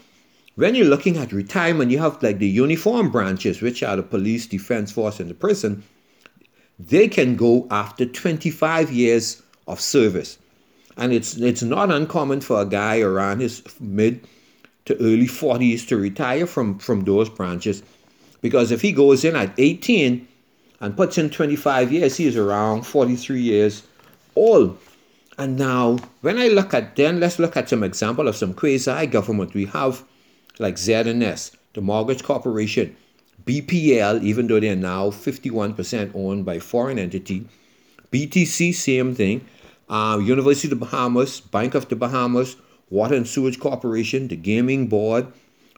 when 0.55 0.75
you're 0.75 0.85
looking 0.85 1.17
at 1.17 1.31
retirement, 1.31 1.91
you 1.91 1.99
have 1.99 2.21
like 2.23 2.39
the 2.39 2.47
uniform 2.47 3.11
branches, 3.11 3.61
which 3.61 3.83
are 3.83 3.95
the 3.95 4.03
police, 4.03 4.47
defense 4.47 4.91
force, 4.91 5.19
and 5.19 5.29
the 5.29 5.33
prison. 5.33 5.83
They 6.79 7.07
can 7.07 7.35
go 7.35 7.67
after 7.71 8.05
25 8.05 8.91
years 8.91 9.41
of 9.67 9.79
service. 9.79 10.37
And 10.97 11.11
it's 11.11 11.35
it's 11.37 11.61
not 11.61 11.91
uncommon 11.91 12.41
for 12.41 12.61
a 12.61 12.65
guy 12.65 13.01
around 13.01 13.41
his 13.41 13.61
mid 13.79 14.25
to 14.85 14.95
early 14.97 15.27
40s 15.27 15.87
to 15.87 15.97
retire 15.97 16.45
from, 16.45 16.79
from 16.79 17.01
those 17.01 17.29
branches. 17.29 17.83
Because 18.41 18.71
if 18.71 18.81
he 18.81 18.91
goes 18.91 19.25
in 19.25 19.35
at 19.35 19.51
18 19.57 20.27
and 20.79 20.95
puts 20.95 21.17
in 21.17 21.29
25 21.29 21.91
years, 21.91 22.17
he 22.17 22.27
is 22.27 22.37
around 22.37 22.83
43 22.83 23.41
years 23.41 23.83
old. 24.35 24.77
And 25.37 25.57
now, 25.57 25.97
when 26.21 26.37
I 26.37 26.47
look 26.47 26.73
at, 26.73 26.95
then 26.95 27.19
let's 27.19 27.39
look 27.39 27.57
at 27.57 27.69
some 27.69 27.83
example 27.83 28.27
of 28.27 28.35
some 28.35 28.53
quasi 28.53 29.05
government. 29.07 29.53
We 29.53 29.65
have 29.65 30.03
like 30.59 30.75
ZNS, 30.75 31.55
the 31.73 31.81
Mortgage 31.81 32.23
Corporation, 32.23 32.95
BPL, 33.43 34.23
even 34.23 34.47
though 34.47 34.59
they're 34.59 34.75
now 34.75 35.09
51% 35.09 36.11
owned 36.15 36.45
by 36.45 36.59
foreign 36.59 36.97
entity, 36.97 37.45
BTC, 38.11 38.73
same 38.73 39.13
thing, 39.13 39.45
uh, 39.89 40.19
University 40.23 40.67
of 40.67 40.79
the 40.79 40.85
Bahamas, 40.85 41.41
Bank 41.41 41.75
of 41.75 41.89
the 41.89 41.95
Bahamas, 41.95 42.55
Water 42.89 43.15
and 43.15 43.27
Sewage 43.27 43.59
Corporation, 43.59 44.29
the 44.29 44.35
Gaming 44.35 44.87
Board, 44.87 45.27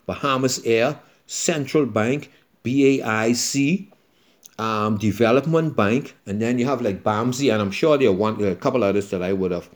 Bahamasair, 0.07 0.99
Central 1.25 1.85
Bank, 1.85 2.31
BAIC, 2.63 3.87
um, 4.59 4.97
Development 4.97 5.75
Bank, 5.75 6.15
and 6.25 6.41
then 6.41 6.57
you 6.59 6.65
have 6.65 6.81
like 6.81 7.03
BAMSI, 7.03 7.51
and 7.51 7.61
I'm 7.61 7.71
sure 7.71 7.97
there 7.97 8.09
are 8.09 8.13
one, 8.13 8.43
a 8.43 8.55
couple 8.55 8.83
others 8.83 9.09
that 9.11 9.21
I 9.21 9.33
would 9.33 9.51
have 9.51 9.69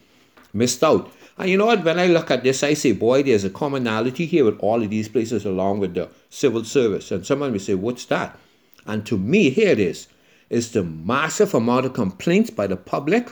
missed 0.54 0.84
out. 0.84 1.12
And 1.38 1.50
you 1.50 1.58
know 1.58 1.66
what? 1.66 1.84
When 1.84 2.00
I 2.00 2.08
look 2.08 2.30
at 2.30 2.44
this, 2.44 2.64
I 2.64 2.74
say, 2.74 2.92
boy, 2.92 3.24
there's 3.24 3.44
a 3.44 3.50
commonality 3.50 4.26
here 4.26 4.46
with 4.46 4.60
all 4.60 4.84
of 4.84 4.90
these 4.90 5.10
places 5.10 5.46
along 5.46 5.80
with 5.80 5.94
the 5.94 6.10
civil 6.30 6.64
service. 6.64 7.12
And 7.12 7.26
someone 7.26 7.52
may 7.52 7.58
say, 7.58 7.74
what's 7.74 8.06
that? 8.06 8.38
And 8.86 9.06
to 9.06 9.18
me, 9.18 9.50
here 9.50 9.70
it 9.70 9.80
is. 9.80 10.08
It's 10.50 10.70
the 10.70 10.84
massive 10.84 11.54
amount 11.54 11.86
of 11.86 11.94
complaints 11.94 12.50
by 12.50 12.68
the 12.68 12.76
public 12.76 13.32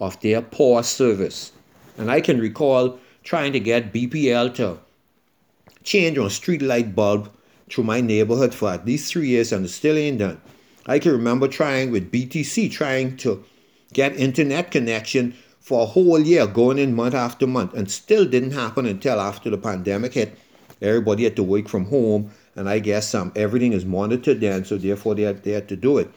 of 0.00 0.20
their 0.20 0.42
poor 0.42 0.82
service. 0.82 1.52
And 1.96 2.10
I 2.10 2.20
can 2.20 2.38
recall 2.38 2.98
trying 3.22 3.52
to 3.52 3.60
get 3.60 3.92
BPL 3.92 4.54
to 4.56 4.78
change 5.82 6.18
on 6.18 6.30
street 6.30 6.62
light 6.62 6.94
bulb 6.94 7.30
through 7.70 7.84
my 7.84 8.00
neighborhood 8.00 8.54
for 8.54 8.70
at 8.70 8.84
least 8.84 9.10
three 9.10 9.28
years 9.28 9.52
and 9.52 9.64
it 9.64 9.70
still 9.70 9.96
ain't 9.96 10.18
done. 10.18 10.40
I 10.86 10.98
can 10.98 11.12
remember 11.12 11.48
trying 11.48 11.90
with 11.90 12.12
BTC, 12.12 12.70
trying 12.70 13.16
to 13.18 13.44
get 13.92 14.16
internet 14.16 14.70
connection 14.70 15.34
for 15.60 15.82
a 15.82 15.86
whole 15.86 16.20
year, 16.20 16.46
going 16.46 16.78
in 16.78 16.94
month 16.94 17.14
after 17.14 17.46
month, 17.46 17.72
and 17.72 17.90
still 17.90 18.26
didn't 18.26 18.50
happen 18.50 18.84
until 18.84 19.18
after 19.18 19.48
the 19.48 19.56
pandemic 19.56 20.12
hit. 20.12 20.38
Everybody 20.82 21.24
had 21.24 21.36
to 21.36 21.42
work 21.42 21.68
from 21.68 21.86
home, 21.86 22.30
and 22.54 22.68
I 22.68 22.80
guess 22.80 23.14
um, 23.14 23.32
everything 23.34 23.72
is 23.72 23.86
monitored 23.86 24.40
then, 24.40 24.66
so 24.66 24.76
therefore 24.76 25.14
they 25.14 25.22
had, 25.22 25.42
they 25.42 25.52
had 25.52 25.68
to 25.68 25.76
do 25.76 25.96
it. 25.96 26.10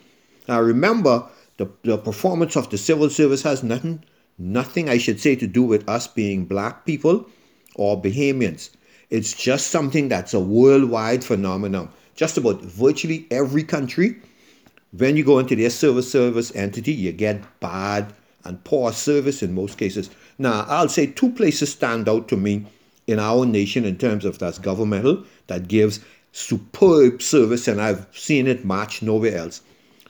Now 0.49 0.59
remember, 0.59 1.27
the, 1.55 1.69
the 1.83 1.97
performance 1.97 2.57
of 2.57 2.69
the 2.69 2.77
civil 2.77 3.09
service 3.09 3.43
has 3.43 3.63
nothing, 3.63 4.03
nothing 4.37 4.89
I 4.89 4.97
should 4.97 5.21
say 5.21 5.35
to 5.37 5.47
do 5.47 5.63
with 5.63 5.87
us 5.87 6.07
being 6.07 6.45
black 6.45 6.85
people 6.85 7.29
or 7.75 8.01
Bahamians. 8.01 8.71
It's 9.09 9.33
just 9.33 9.67
something 9.67 10.09
that's 10.09 10.33
a 10.33 10.39
worldwide 10.41 11.23
phenomenon. 11.23 11.89
Just 12.15 12.37
about 12.37 12.61
virtually 12.61 13.27
every 13.31 13.63
country, 13.63 14.17
when 14.91 15.17
you 15.17 15.23
go 15.23 15.39
into 15.39 15.55
their 15.55 15.69
civil 15.69 16.01
service 16.01 16.55
entity, 16.55 16.93
you 16.93 17.11
get 17.11 17.59
bad 17.59 18.13
and 18.45 18.63
poor 18.63 18.93
service 18.93 19.43
in 19.43 19.53
most 19.53 19.77
cases. 19.77 20.09
Now, 20.37 20.65
I'll 20.67 20.89
say 20.89 21.07
two 21.07 21.31
places 21.31 21.71
stand 21.71 22.07
out 22.07 22.27
to 22.29 22.37
me 22.37 22.65
in 23.07 23.19
our 23.19 23.45
nation 23.45 23.85
in 23.85 23.97
terms 23.97 24.25
of 24.25 24.39
that's 24.39 24.59
governmental 24.59 25.23
that 25.47 25.67
gives 25.67 25.99
superb 26.31 27.21
service, 27.21 27.67
and 27.67 27.81
I've 27.81 28.05
seen 28.11 28.47
it 28.47 28.65
match 28.65 29.01
nowhere 29.01 29.37
else. 29.37 29.61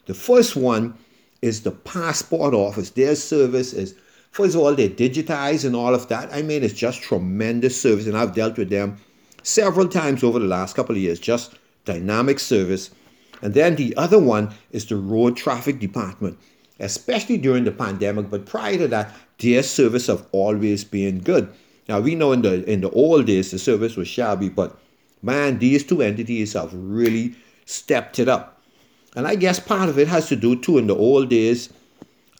The 0.06 0.14
first 0.14 0.56
one 0.56 0.94
is 1.42 1.62
the 1.62 1.70
passport 1.70 2.54
office. 2.54 2.90
Their 2.90 3.14
service 3.14 3.72
is, 3.72 3.94
first 4.32 4.54
of 4.54 4.60
all, 4.60 4.74
they 4.74 4.88
digitize 4.88 5.64
and 5.64 5.74
all 5.74 5.94
of 5.94 6.08
that. 6.08 6.32
I 6.32 6.42
mean, 6.42 6.62
it's 6.62 6.74
just 6.74 7.02
tremendous 7.02 7.80
service, 7.80 8.06
and 8.06 8.16
I've 8.16 8.34
dealt 8.34 8.58
with 8.58 8.70
them 8.70 8.98
several 9.42 9.88
times 9.88 10.22
over 10.22 10.38
the 10.38 10.46
last 10.46 10.76
couple 10.76 10.94
of 10.94 11.00
years. 11.00 11.18
Just 11.20 11.54
dynamic 11.84 12.38
service. 12.38 12.90
And 13.42 13.54
then 13.54 13.76
the 13.76 13.96
other 13.96 14.18
one 14.18 14.54
is 14.70 14.86
the 14.86 14.96
road 14.96 15.36
traffic 15.36 15.78
department, 15.78 16.38
especially 16.80 17.38
during 17.38 17.64
the 17.64 17.72
pandemic. 17.72 18.30
But 18.30 18.46
prior 18.46 18.78
to 18.78 18.88
that, 18.88 19.14
their 19.38 19.62
service 19.62 20.08
have 20.08 20.26
always 20.32 20.84
been 20.84 21.20
good. 21.20 21.52
Now 21.88 22.00
we 22.00 22.14
know 22.14 22.32
in 22.32 22.42
the 22.42 22.68
in 22.70 22.80
the 22.82 22.90
old 22.90 23.26
days 23.26 23.50
the 23.50 23.58
service 23.58 23.96
was 23.96 24.08
shabby, 24.08 24.48
but 24.48 24.76
man, 25.22 25.58
these 25.58 25.84
two 25.84 26.02
entities 26.02 26.52
have 26.52 26.72
really 26.74 27.34
stepped 27.64 28.18
it 28.18 28.28
up. 28.28 28.60
And 29.16 29.26
I 29.26 29.34
guess 29.34 29.58
part 29.58 29.88
of 29.88 29.98
it 29.98 30.08
has 30.08 30.28
to 30.28 30.36
do 30.36 30.60
too 30.60 30.78
in 30.78 30.86
the 30.86 30.96
old 30.96 31.30
days. 31.30 31.72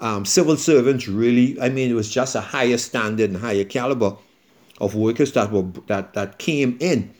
Um, 0.00 0.24
civil 0.24 0.56
servants 0.56 1.08
really, 1.08 1.60
I 1.60 1.70
mean, 1.70 1.90
it 1.90 1.94
was 1.94 2.08
just 2.10 2.36
a 2.36 2.40
higher 2.40 2.78
standard 2.78 3.30
and 3.30 3.38
higher 3.38 3.64
caliber 3.64 4.16
of 4.80 4.94
workers 4.94 5.32
that 5.32 5.50
were 5.50 5.66
that 5.86 6.14
that 6.14 6.38
came 6.38 6.76
in, 6.80 7.12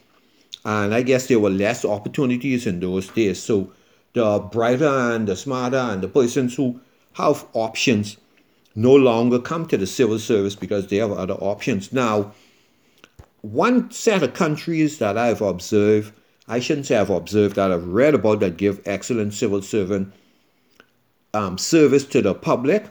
and 0.69 0.95
I 0.95 1.01
guess 1.01 1.27
there 1.29 1.41
were 1.41 1.51
less 1.51 1.85
opportunities 1.85 2.67
in 2.67 2.81
those 2.81 3.09
days. 3.09 3.43
So 3.43 3.73
the 4.13 4.39
brighter 4.39 4.87
and 5.15 5.27
the 5.27 5.37
smarter 5.37 5.79
and 5.79 6.03
the 6.03 6.09
persons 6.09 6.57
who 6.57 6.79
have 7.15 7.47
options 7.55 8.19
no 8.75 8.95
longer 8.95 9.39
come 9.39 9.67
to 9.69 9.79
the 9.79 9.87
civil 9.87 10.19
service 10.19 10.55
because 10.55 10.87
they 10.87 10.97
have 10.97 11.13
other 11.13 11.35
options. 11.35 11.91
Now, 11.91 12.33
one 13.41 13.91
set 13.91 14.23
of 14.23 14.35
countries 14.35 14.99
that 14.99 15.17
I've 15.17 15.41
observed 15.41 16.13
I 16.49 16.61
shouldn't 16.61 16.87
say 16.87 16.97
I've 16.97 17.11
observed 17.11 17.57
that, 17.57 17.71
I've 17.71 17.87
read 17.87 18.15
about 18.15 18.41
that 18.41 18.57
give 18.57 18.81
excellent 18.87 19.35
civil 19.35 19.61
servant 19.61 20.15
um, 21.35 21.59
service 21.59 22.05
to 22.07 22.23
the 22.23 22.35
public. 22.35 22.87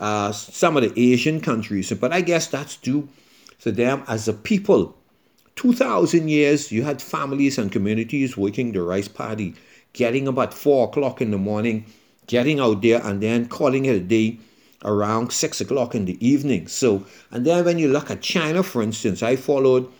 Uh, 0.00 0.32
some 0.32 0.76
of 0.76 0.82
the 0.82 1.12
Asian 1.12 1.40
countries, 1.40 1.92
but 1.92 2.12
I 2.12 2.22
guess 2.22 2.48
that's 2.48 2.76
due 2.76 3.08
to 3.60 3.70
them 3.70 4.02
as 4.08 4.26
a 4.26 4.32
people. 4.32 4.96
2,000 5.56 6.28
years, 6.28 6.72
you 6.72 6.82
had 6.82 7.02
families 7.02 7.58
and 7.58 7.70
communities 7.70 8.36
working 8.36 8.72
the 8.72 8.82
rice 8.82 9.08
paddy, 9.08 9.54
getting 9.92 10.26
about 10.26 10.54
4 10.54 10.88
o'clock 10.88 11.20
in 11.20 11.30
the 11.30 11.38
morning, 11.38 11.86
getting 12.26 12.60
out 12.60 12.82
there, 12.82 13.00
and 13.04 13.22
then 13.22 13.48
calling 13.48 13.84
it 13.84 13.96
a 13.96 14.00
day 14.00 14.38
around 14.84 15.32
6 15.32 15.60
o'clock 15.60 15.94
in 15.94 16.06
the 16.06 16.26
evening. 16.26 16.66
So, 16.66 17.04
and 17.30 17.44
then 17.44 17.64
when 17.64 17.78
you 17.78 17.88
look 17.88 18.10
at 18.10 18.22
China, 18.22 18.62
for 18.62 18.82
instance, 18.82 19.22
I 19.22 19.36
followed 19.36 19.90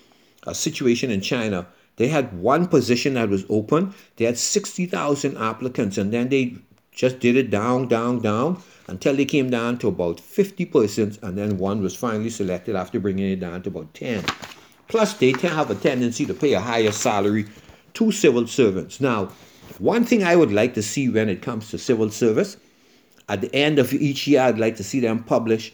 a 0.47 0.55
situation 0.55 1.11
in 1.11 1.21
China 1.21 1.67
they 1.97 2.09
had 2.09 2.39
one 2.39 2.69
position 2.69 3.15
that 3.15 3.29
was 3.29 3.45
open. 3.49 3.95
They 4.17 4.25
had 4.25 4.39
60,000 4.39 5.37
applicants, 5.37 5.99
and 5.99 6.13
then 6.13 6.29
they 6.31 6.57
just 6.91 7.21
did 7.21 7.37
it 7.37 7.51
down, 7.51 7.89
down, 7.89 8.21
down 8.21 8.63
until 8.89 9.15
they 9.15 9.25
came 9.25 9.51
down 9.51 9.79
to 9.79 9.89
about 9.89 10.19
50 10.19 10.65
persons, 10.67 11.19
and 11.23 11.37
then 11.37 11.59
one 11.59 11.83
was 11.83 11.95
finally 11.95 12.31
selected 12.31 12.77
after 12.77 12.99
bringing 12.99 13.31
it 13.31 13.41
down 13.41 13.63
to 13.63 13.69
about 13.69 13.93
10. 13.95 14.25
Plus, 14.93 15.15
they 15.15 15.33
have 15.41 15.71
a 15.71 15.75
tendency 15.75 16.27
to 16.27 16.35
pay 16.35 16.53
a 16.53 16.61
higher 16.61 16.93
salary 16.93 17.47
to 17.95 18.13
civil 18.13 18.47
servants. 18.47 19.01
Now, 19.01 19.31
one 19.79 20.05
thing 20.05 20.23
I 20.23 20.37
would 20.37 20.53
like 20.53 20.75
to 20.75 20.83
see 20.83 21.09
when 21.09 21.31
it 21.31 21.41
comes 21.41 21.71
to 21.71 21.79
civil 21.79 22.11
service, 22.11 22.59
at 23.27 23.41
the 23.41 23.55
end 23.55 23.79
of 23.79 23.95
each 23.95 24.27
year, 24.27 24.43
I'd 24.43 24.59
like 24.59 24.77
to 24.77 24.85
see 24.85 25.01
them 25.01 25.25
publish 25.25 25.73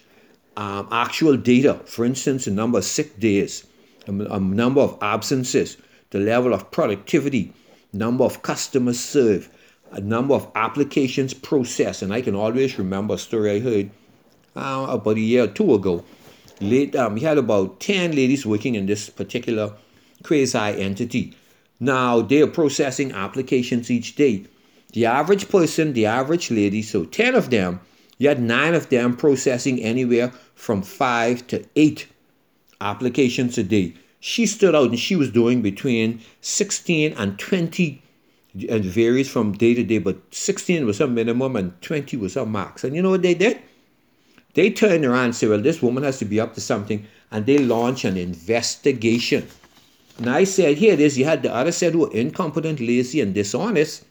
um, 0.57 0.87
actual 0.93 1.37
data. 1.37 1.81
For 1.85 2.05
instance, 2.05 2.45
the 2.45 2.53
number 2.53 2.79
of 2.79 2.85
sick 2.85 3.19
days, 3.19 3.67
a, 4.07 4.39
number 4.39 4.83
of 4.83 4.97
absences, 5.03 5.79
the 6.11 6.21
level 6.21 6.55
of 6.55 6.71
productivity, 6.71 7.53
number 7.93 8.23
of 8.23 8.43
customers 8.43 9.01
served, 9.01 9.51
a 9.91 10.01
number 10.01 10.35
of 10.35 10.49
applications 10.55 11.35
processed. 11.35 12.03
And 12.03 12.15
I 12.15 12.21
can 12.23 12.37
always 12.37 12.79
remember 12.79 13.15
a 13.15 13.19
story 13.19 13.51
I 13.51 13.59
heard 13.59 13.91
uh, 14.55 14.87
about 14.91 15.17
a 15.17 15.21
year 15.21 15.43
or 15.43 15.49
two 15.49 15.75
ago. 15.75 16.05
Late, 16.61 16.97
um, 16.97 17.17
he 17.17 17.25
had 17.25 17.39
about 17.39 17.81
10 17.81 18.15
ladies 18.17 18.45
working 18.45 18.75
in 18.75 18.87
this 18.87 19.09
particular 19.09 19.73
quasi 20.23 20.59
entity. 20.59 21.35
Now 21.81 22.21
they 22.21 22.43
are 22.43 22.49
processing 22.49 23.13
applications 23.13 23.91
each 23.91 24.17
day. 24.17 24.47
the 24.93 25.07
average 25.07 25.49
person, 25.49 25.93
the 25.93 26.07
average 26.07 26.51
lady, 26.51 26.83
so 26.83 27.05
10 27.05 27.35
of 27.35 27.51
them, 27.51 27.81
you 28.19 28.29
had 28.29 28.41
nine 28.41 28.75
of 28.75 28.89
them 28.89 29.17
processing 29.17 29.81
anywhere 29.83 30.33
from 30.55 30.83
five 30.83 31.47
to 31.49 31.65
eight 31.77 32.07
applications 32.81 33.59
a 33.59 33.63
day. 33.63 33.95
She 34.21 34.47
stood 34.47 34.75
out 34.75 34.89
and 34.91 34.99
she 34.99 35.15
was 35.15 35.31
doing 35.31 35.63
between 35.63 36.21
16 36.41 37.13
and 37.13 37.39
20 37.39 38.03
and 38.69 38.85
varies 38.85 39.31
from 39.31 39.53
day 39.53 39.75
to 39.75 39.85
day, 39.85 39.99
but 39.99 40.17
16 40.33 40.85
was 40.85 40.99
her 40.99 41.07
minimum 41.07 41.55
and 41.55 41.81
20 41.83 42.17
was 42.17 42.35
her 42.35 42.47
max. 42.47 42.83
And 42.83 42.97
you 42.97 43.03
know 43.03 43.11
what 43.11 43.23
they 43.23 43.35
did? 43.35 43.61
They 44.55 44.71
turn 44.71 45.05
around 45.05 45.25
and 45.25 45.37
said, 45.37 45.51
well, 45.51 45.61
this 45.61 45.83
woman 45.83 46.03
has 46.05 46.19
to 46.19 46.25
be 46.25 46.41
up 46.41 46.55
to 46.55 46.61
something. 46.61 47.07
And 47.31 47.47
they 47.47 47.59
launch 47.59 48.05
an 48.05 48.17
investigation. 48.17 49.47
And 50.17 50.29
I 50.29 50.45
said, 50.45 50.79
here 50.79 50.95
it 50.95 51.01
is. 51.01 51.17
You 51.17 51.27
had 51.27 51.43
the 51.43 51.55
other 51.55 51.73
said 51.73 51.93
who 51.93 52.01
were 52.01 52.13
incompetent, 52.13 52.81
lazy, 52.81 53.21
and 53.21 53.35
dishonest. 53.35 54.05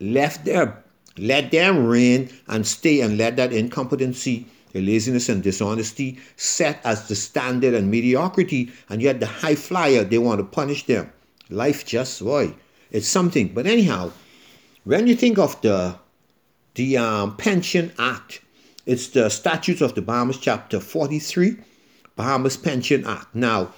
Left 0.00 0.44
them, 0.44 0.74
let 1.18 1.50
them 1.50 1.86
reign 1.86 2.30
and 2.46 2.64
stay 2.64 3.00
and 3.00 3.18
let 3.18 3.36
that 3.36 3.52
incompetency, 3.52 4.46
the 4.72 4.80
laziness 4.80 5.28
and 5.28 5.42
dishonesty 5.42 6.20
set 6.36 6.80
as 6.84 7.08
the 7.08 7.16
standard 7.16 7.74
and 7.74 7.90
mediocrity. 7.90 8.70
And 8.88 9.02
had 9.02 9.18
the 9.18 9.26
high 9.26 9.56
flyer, 9.56 10.04
they 10.04 10.18
want 10.18 10.38
to 10.38 10.44
punish 10.44 10.86
them. 10.86 11.12
Life 11.50 11.84
just, 11.84 12.22
boy, 12.22 12.54
it's 12.92 13.08
something. 13.08 13.48
But 13.48 13.66
anyhow, 13.66 14.12
when 14.84 15.06
you 15.06 15.16
think 15.16 15.38
of 15.38 15.60
the 15.62 15.96
the 16.74 16.96
um, 16.96 17.36
Pension 17.36 17.92
Act, 17.98 18.40
it's 18.88 19.08
the 19.08 19.28
statutes 19.28 19.82
of 19.82 19.94
the 19.94 20.00
Bahamas, 20.00 20.38
chapter 20.38 20.80
43, 20.80 21.58
Bahamas 22.16 22.56
Pension 22.56 23.06
Act. 23.06 23.34
Now, 23.34 23.74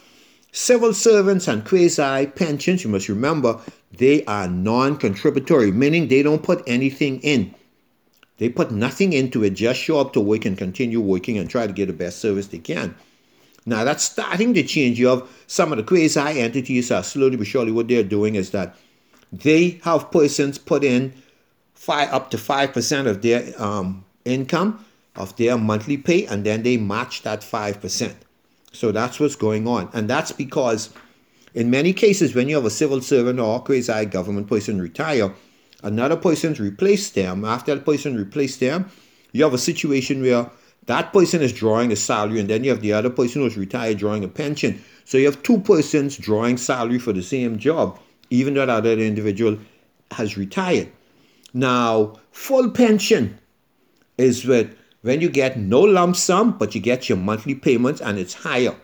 civil 0.53 0.95
servants 0.95 1.49
and 1.49 1.65
quasi 1.65 2.29
pensions, 2.29 2.85
you 2.85 2.91
must 2.91 3.09
remember, 3.09 3.61
they 3.91 4.25
are 4.27 4.47
non 4.47 4.97
contributory, 4.97 5.73
meaning 5.73 6.07
they 6.07 6.23
don't 6.23 6.45
put 6.45 6.63
anything 6.65 7.19
in. 7.23 7.53
They 8.39 8.51
put 8.51 8.71
nothing 8.71 9.13
into 9.13 9.43
it, 9.43 9.55
just 9.55 9.81
show 9.81 9.99
up 9.99 10.13
to 10.13 10.21
work 10.21 10.45
and 10.45 10.57
continue 10.57 11.01
working 11.01 11.39
and 11.39 11.51
try 11.51 11.67
to 11.67 11.73
get 11.73 11.87
the 11.87 11.93
best 11.93 12.21
service 12.21 12.47
they 12.47 12.59
can. 12.59 12.95
Now, 13.67 13.83
that's 13.83 14.05
starting 14.05 14.55
to 14.55 14.63
change. 14.63 15.01
You 15.01 15.09
have 15.09 15.29
some 15.49 15.73
of 15.73 15.79
the 15.79 15.83
quasi 15.83 16.39
entities 16.39 16.93
are 16.93 17.03
slowly 17.03 17.37
but 17.37 17.49
surely 17.49 17.73
what 17.73 17.89
they're 17.89 18.05
doing 18.05 18.37
is 18.37 18.53
that 18.53 18.77
they 19.33 19.81
have 19.83 20.13
persons 20.13 20.57
put 20.57 20.85
in 20.85 21.13
five 21.75 22.13
up 22.13 22.31
to 22.31 22.39
five 22.39 22.73
percent 22.73 23.09
of 23.09 23.23
their 23.23 23.61
um, 23.61 24.05
income 24.25 24.85
of 25.17 25.37
their 25.37 25.59
monthly 25.59 25.97
pay, 25.97 26.27
and 26.27 26.45
then 26.45 26.63
they 26.63 26.77
match 26.77 27.23
that 27.23 27.43
five 27.43 27.81
percent. 27.81 28.17
So 28.73 28.93
that's 28.93 29.19
what's 29.19 29.37
going 29.37 29.67
on, 29.67 29.89
and 29.93 30.09
that's 30.09 30.33
because 30.33 30.91
in 31.55 31.71
many 31.71 31.93
cases, 31.93 32.35
when 32.35 32.49
you 32.49 32.57
have 32.57 32.65
a 32.65 32.71
civil 32.71 33.01
servant 33.01 33.41
or 33.41 33.61
quasi 33.61 34.07
government 34.07 34.49
person 34.49 34.81
retire, 34.81 35.33
another 35.83 36.17
person 36.17 36.55
replaced 36.55 37.15
them. 37.15 37.45
After 37.45 37.75
that 37.75 37.85
person 37.85 38.17
replaced 38.17 38.61
them, 38.61 38.91
you 39.33 39.43
have 39.45 39.55
a 39.55 39.59
situation 39.59 40.23
where 40.23 40.51
that 40.87 41.13
person 41.13 41.43
is 41.43 41.53
drawing 41.53 41.91
a 41.93 41.97
salary, 41.97 42.41
and 42.41 42.49
then 42.49 42.65
you 42.65 42.71
have 42.71 42.81
the 42.81 42.93
other 42.93 43.11
person 43.11 43.43
who's 43.43 43.57
retired 43.57 43.99
drawing 43.99 44.25
a 44.25 44.29
pension. 44.29 44.83
So 45.05 45.19
you 45.19 45.27
have 45.27 45.43
two 45.43 45.59
persons 45.61 46.17
drawing 46.17 46.57
salary 46.57 46.99
for 46.99 47.13
the 47.13 47.23
same 47.23 47.59
job 47.59 47.99
even 48.31 48.55
though 48.55 48.65
that 48.65 48.71
other 48.71 48.93
individual 48.93 49.59
has 50.13 50.37
retired. 50.37 50.91
Now, 51.53 52.15
full 52.31 52.71
pension 52.71 53.39
is 54.17 54.45
with 54.45 54.77
when 55.03 55.21
you 55.21 55.31
get 55.31 55.59
no 55.59 55.81
lump 55.81 56.17
sum, 56.17 56.57
but 56.59 56.75
you 56.75 56.81
get 56.81 57.09
your 57.09 57.19
monthly 57.19 57.55
payments 57.55 58.01
and 58.01 58.19
it's 58.19 58.35
higher. 58.35 58.77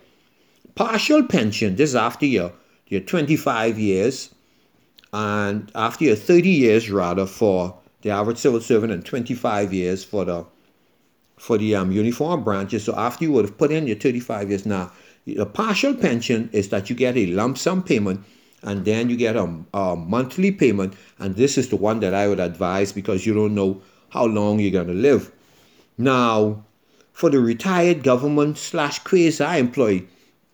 Partial 0.75 1.23
pension, 1.23 1.77
this 1.77 1.91
is 1.91 1.97
after 1.97 2.27
your, 2.27 2.53
your 2.89 3.01
25 3.01 3.79
years 3.79 4.35
and 5.13 5.71
after 5.75 6.05
your 6.05 6.17
30 6.17 6.49
years 6.49 6.91
rather 6.91 7.27
for 7.27 7.79
the 8.03 8.11
average 8.11 8.39
civil 8.39 8.61
servant 8.61 8.93
and 8.93 9.05
25 9.05 9.73
years 9.73 10.05
for 10.05 10.25
the 10.25 10.47
for 11.39 11.59
the 11.59 11.75
um, 11.75 11.93
uniform 11.93 12.43
branches. 12.43 12.85
So 12.85 12.95
after 12.97 13.25
you 13.25 13.33
would 13.33 13.45
have 13.45 13.59
put 13.59 13.71
in 13.71 13.87
your 13.87 13.97
35 13.97 14.49
years 14.49 14.65
now, 14.65 14.91
the 15.27 15.45
partial 15.45 15.95
pension 15.95 16.49
is 16.53 16.71
that 16.71 16.89
you 16.89 16.97
get 16.97 17.17
a 17.17 17.27
lump 17.27 17.59
sum 17.59 17.83
payment 17.83 18.25
and 18.63 18.87
then 18.87 19.11
you 19.11 19.17
get 19.17 19.37
a, 19.37 19.55
a 19.75 19.97
monthly 19.97 20.51
payment. 20.51 20.95
And 21.19 21.37
this 21.37 21.59
is 21.59 21.69
the 21.69 21.77
one 21.77 22.01
that 22.01 22.15
I 22.15 22.27
would 22.27 22.41
advise 22.41 22.91
because 22.93 23.27
you 23.27 23.35
don't 23.35 23.55
know 23.55 23.83
how 24.09 24.25
long 24.25 24.61
you're 24.61 24.71
going 24.71 24.87
to 24.87 24.95
live. 24.95 25.31
Now, 25.99 26.65
for 27.13 27.31
the 27.31 27.41
retired 27.41 28.03
government 28.03 28.59
slash 28.59 28.99
quasi 28.99 29.59
employee, 29.59 30.07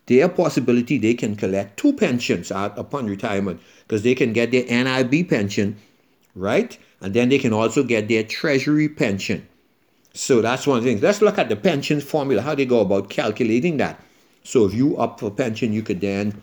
their 0.07 0.29
possibility 0.29 0.99
they 0.99 1.15
can 1.15 1.37
collect 1.37 1.79
two 1.79 1.93
pensions 1.93 2.53
out 2.53 2.79
upon 2.79 3.07
retirement 3.07 3.61
because 3.87 4.03
they 4.03 4.15
can 4.15 4.33
get 4.33 4.51
their 4.51 4.65
NIB 4.65 5.29
pension, 5.29 5.77
right? 6.35 6.77
And 7.01 7.15
then 7.15 7.29
they 7.29 7.39
can 7.39 7.53
also 7.53 7.83
get 7.83 8.09
their 8.09 8.23
treasury 8.23 8.89
pension. 8.89 9.47
So 10.15 10.43
that's 10.43 10.67
one 10.67 10.83
thing. 10.83 11.01
Let's 11.01 11.23
look 11.23 11.39
at 11.39 11.49
the 11.49 11.57
pension 11.57 12.01
formula, 12.01 12.43
how 12.43 12.55
they 12.55 12.67
go 12.67 12.81
about 12.81 13.11
calculating 13.11 13.79
that. 13.79 14.01
So 14.45 14.65
if 14.67 14.75
you 14.75 14.97
up 14.97 15.21
for 15.21 15.31
pension, 15.31 15.73
you 15.73 15.83
could 15.83 16.01
then 16.01 16.43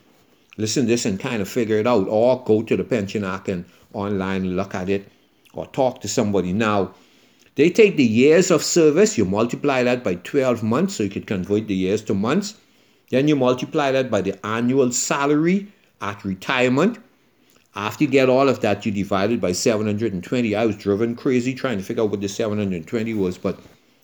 listen 0.57 0.83
to 0.83 0.87
this 0.87 1.05
and 1.05 1.19
kind 1.19 1.41
of 1.41 1.47
figure 1.47 1.77
it 1.77 1.87
out, 1.87 2.07
or 2.07 2.43
go 2.43 2.61
to 2.61 2.75
the 2.75 2.83
Pension 2.83 3.23
Act 3.23 3.49
and 3.49 3.65
online 3.93 4.55
look 4.55 4.75
at 4.75 4.89
it, 4.89 5.09
or 5.53 5.67
talk 5.67 6.01
to 6.01 6.07
somebody. 6.07 6.53
Now, 6.53 6.93
they 7.59 7.69
take 7.69 7.97
the 7.97 8.05
years 8.05 8.51
of 8.51 8.63
service, 8.63 9.17
you 9.17 9.25
multiply 9.25 9.83
that 9.83 10.01
by 10.01 10.15
12 10.15 10.63
months, 10.63 10.95
so 10.95 11.03
you 11.03 11.09
could 11.09 11.27
convert 11.27 11.67
the 11.67 11.75
years 11.75 12.01
to 12.03 12.13
months. 12.13 12.55
Then 13.09 13.27
you 13.27 13.35
multiply 13.35 13.91
that 13.91 14.09
by 14.09 14.21
the 14.21 14.39
annual 14.45 14.93
salary 14.93 15.67
at 15.99 16.23
retirement. 16.23 16.99
After 17.75 18.05
you 18.05 18.09
get 18.09 18.29
all 18.29 18.47
of 18.47 18.61
that, 18.61 18.85
you 18.85 18.93
divide 18.93 19.31
it 19.31 19.41
by 19.41 19.51
720. 19.51 20.55
I 20.55 20.65
was 20.65 20.77
driven 20.77 21.17
crazy 21.17 21.53
trying 21.53 21.79
to 21.79 21.83
figure 21.83 22.03
out 22.03 22.11
what 22.11 22.21
the 22.21 22.29
720 22.29 23.13
was, 23.15 23.37
but 23.37 23.59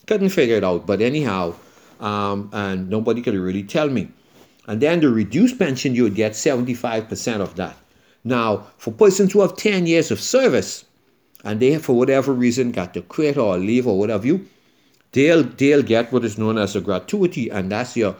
couldn't 0.05 0.31
figure 0.31 0.57
it 0.57 0.65
out. 0.65 0.85
But 0.85 0.99
anyhow, 0.99 1.55
um, 2.01 2.49
and 2.51 2.89
nobody 2.89 3.21
could 3.21 3.35
really 3.35 3.63
tell 3.63 3.87
me. 3.87 4.09
And 4.67 4.81
then 4.81 4.99
the 4.99 5.07
reduced 5.07 5.57
pension, 5.57 5.95
you 5.95 6.03
would 6.03 6.15
get 6.15 6.33
75% 6.33 7.39
of 7.39 7.55
that. 7.55 7.77
Now, 8.25 8.67
for 8.75 8.91
persons 8.91 9.31
who 9.31 9.39
have 9.39 9.55
10 9.55 9.87
years 9.87 10.11
of 10.11 10.19
service 10.19 10.83
and 11.45 11.61
they, 11.61 11.77
for 11.77 11.95
whatever 11.95 12.33
reason, 12.33 12.71
got 12.71 12.93
to 12.95 13.01
quit 13.01 13.37
or 13.37 13.57
leave 13.57 13.87
or 13.87 13.97
whatever 13.97 14.27
you, 14.27 14.45
they'll, 15.13 15.43
they'll 15.43 15.83
get 15.83 16.11
what 16.11 16.25
is 16.25 16.37
known 16.37 16.57
as 16.57 16.75
a 16.75 16.81
gratuity, 16.81 17.49
and 17.49 17.71
that's 17.71 17.95
your 17.95 18.17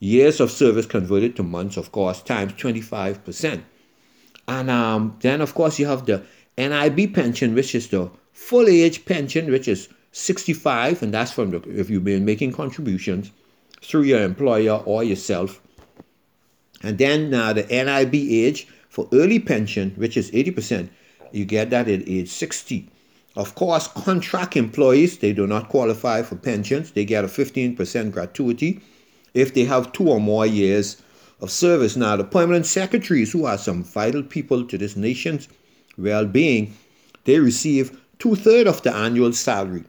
years 0.00 0.40
of 0.40 0.50
service 0.50 0.86
converted 0.86 1.36
to 1.36 1.42
months, 1.42 1.76
of 1.76 1.92
course, 1.92 2.22
times 2.22 2.54
25%. 2.54 3.60
And 4.46 4.70
um, 4.70 5.16
then, 5.20 5.42
of 5.42 5.54
course, 5.54 5.78
you 5.78 5.86
have 5.86 6.06
the 6.06 6.24
NIB 6.56 7.12
pension, 7.12 7.54
which 7.54 7.74
is 7.74 7.88
the 7.88 8.10
full 8.32 8.66
age 8.66 9.04
pension, 9.04 9.50
which 9.50 9.68
is 9.68 9.90
65, 10.12 11.02
and 11.02 11.12
that's 11.12 11.32
from 11.32 11.50
the, 11.50 11.60
if 11.68 11.90
you've 11.90 12.04
been 12.04 12.24
making 12.24 12.52
contributions 12.52 13.30
through 13.82 14.04
your 14.04 14.22
employer 14.22 14.82
or 14.86 15.04
yourself 15.04 15.60
and 16.82 16.98
then 16.98 17.34
uh, 17.34 17.52
the 17.52 17.62
NIB 17.64 18.14
age 18.14 18.68
for 18.88 19.08
early 19.12 19.38
pension, 19.38 19.92
which 19.96 20.16
is 20.16 20.30
80%, 20.30 20.88
you 21.32 21.44
get 21.44 21.70
that 21.70 21.88
at 21.88 22.08
age 22.08 22.28
60. 22.28 22.88
Of 23.36 23.54
course, 23.54 23.86
contract 23.88 24.56
employees, 24.56 25.18
they 25.18 25.32
do 25.32 25.46
not 25.46 25.68
qualify 25.68 26.22
for 26.22 26.36
pensions. 26.36 26.90
They 26.92 27.04
get 27.04 27.24
a 27.24 27.28
15% 27.28 28.12
gratuity 28.12 28.80
if 29.34 29.54
they 29.54 29.64
have 29.64 29.92
two 29.92 30.08
or 30.08 30.20
more 30.20 30.46
years 30.46 31.00
of 31.40 31.50
service. 31.50 31.96
Now, 31.96 32.16
the 32.16 32.24
permanent 32.24 32.66
secretaries, 32.66 33.32
who 33.32 33.44
are 33.44 33.58
some 33.58 33.84
vital 33.84 34.22
people 34.22 34.64
to 34.66 34.78
this 34.78 34.96
nation's 34.96 35.48
well 35.96 36.26
being, 36.26 36.74
they 37.24 37.38
receive 37.38 38.00
two 38.18 38.34
thirds 38.34 38.68
of 38.68 38.82
the 38.82 38.94
annual 38.94 39.32
salary. 39.32 39.84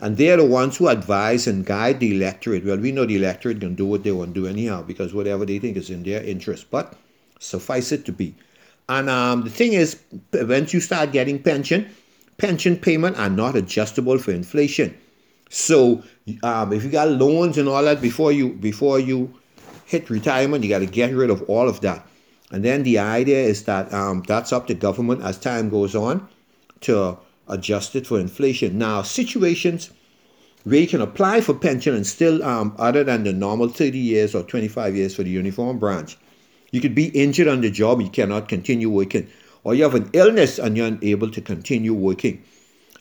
And 0.00 0.16
they're 0.16 0.36
the 0.36 0.44
ones 0.44 0.76
who 0.76 0.88
advise 0.88 1.46
and 1.46 1.64
guide 1.64 2.00
the 2.00 2.14
electorate. 2.14 2.64
Well, 2.64 2.78
we 2.78 2.92
know 2.92 3.04
the 3.04 3.16
electorate 3.16 3.60
can 3.60 3.74
do 3.74 3.86
what 3.86 4.02
they 4.02 4.12
want 4.12 4.34
to 4.34 4.40
do 4.40 4.46
anyhow 4.48 4.82
because 4.82 5.14
whatever 5.14 5.44
they 5.44 5.58
think 5.58 5.76
is 5.76 5.90
in 5.90 6.02
their 6.02 6.22
interest. 6.22 6.70
But 6.70 6.94
suffice 7.38 7.92
it 7.92 8.04
to 8.06 8.12
be. 8.12 8.34
And 8.88 9.08
um, 9.08 9.42
the 9.42 9.50
thing 9.50 9.72
is, 9.72 9.98
once 10.32 10.74
you 10.74 10.80
start 10.80 11.12
getting 11.12 11.42
pension, 11.42 11.88
pension 12.36 12.76
payment 12.76 13.18
are 13.18 13.30
not 13.30 13.56
adjustable 13.56 14.18
for 14.18 14.32
inflation. 14.32 14.96
So 15.48 16.02
um, 16.42 16.72
if 16.72 16.82
you 16.82 16.90
got 16.90 17.08
loans 17.08 17.58
and 17.58 17.68
all 17.68 17.82
that 17.84 18.00
before 18.00 18.32
you 18.32 18.54
before 18.54 18.98
you 18.98 19.32
hit 19.86 20.08
retirement, 20.10 20.64
you 20.64 20.70
got 20.70 20.80
to 20.80 20.86
get 20.86 21.14
rid 21.14 21.30
of 21.30 21.42
all 21.42 21.68
of 21.68 21.80
that. 21.82 22.06
And 22.50 22.64
then 22.64 22.82
the 22.82 22.98
idea 22.98 23.42
is 23.42 23.64
that 23.64 23.92
um, 23.92 24.22
that's 24.26 24.52
up 24.52 24.66
to 24.66 24.74
government 24.74 25.22
as 25.22 25.38
time 25.38 25.68
goes 25.68 25.94
on 25.94 26.28
to 26.82 27.18
adjust 27.48 27.96
it 27.96 28.06
for 28.06 28.18
inflation. 28.20 28.78
Now, 28.78 29.02
situations 29.02 29.90
where 30.64 30.80
you 30.80 30.86
can 30.86 31.00
apply 31.00 31.40
for 31.40 31.54
pension 31.54 31.94
and 31.94 32.06
still, 32.06 32.42
um, 32.42 32.74
other 32.78 33.04
than 33.04 33.24
the 33.24 33.32
normal 33.32 33.68
30 33.68 33.98
years 33.98 34.34
or 34.34 34.42
25 34.42 34.94
years 34.96 35.14
for 35.14 35.22
the 35.22 35.30
uniform 35.30 35.78
branch, 35.78 36.16
you 36.72 36.80
could 36.80 36.94
be 36.96 37.08
injured 37.10 37.48
on 37.48 37.60
the 37.60 37.70
job, 37.70 38.00
you 38.00 38.10
cannot 38.10 38.48
continue 38.48 38.90
working, 38.90 39.28
or 39.64 39.74
you 39.74 39.84
have 39.84 39.94
an 39.94 40.10
illness 40.12 40.58
and 40.58 40.76
you're 40.76 40.88
unable 40.88 41.30
to 41.30 41.40
continue 41.40 41.94
working. 41.94 42.42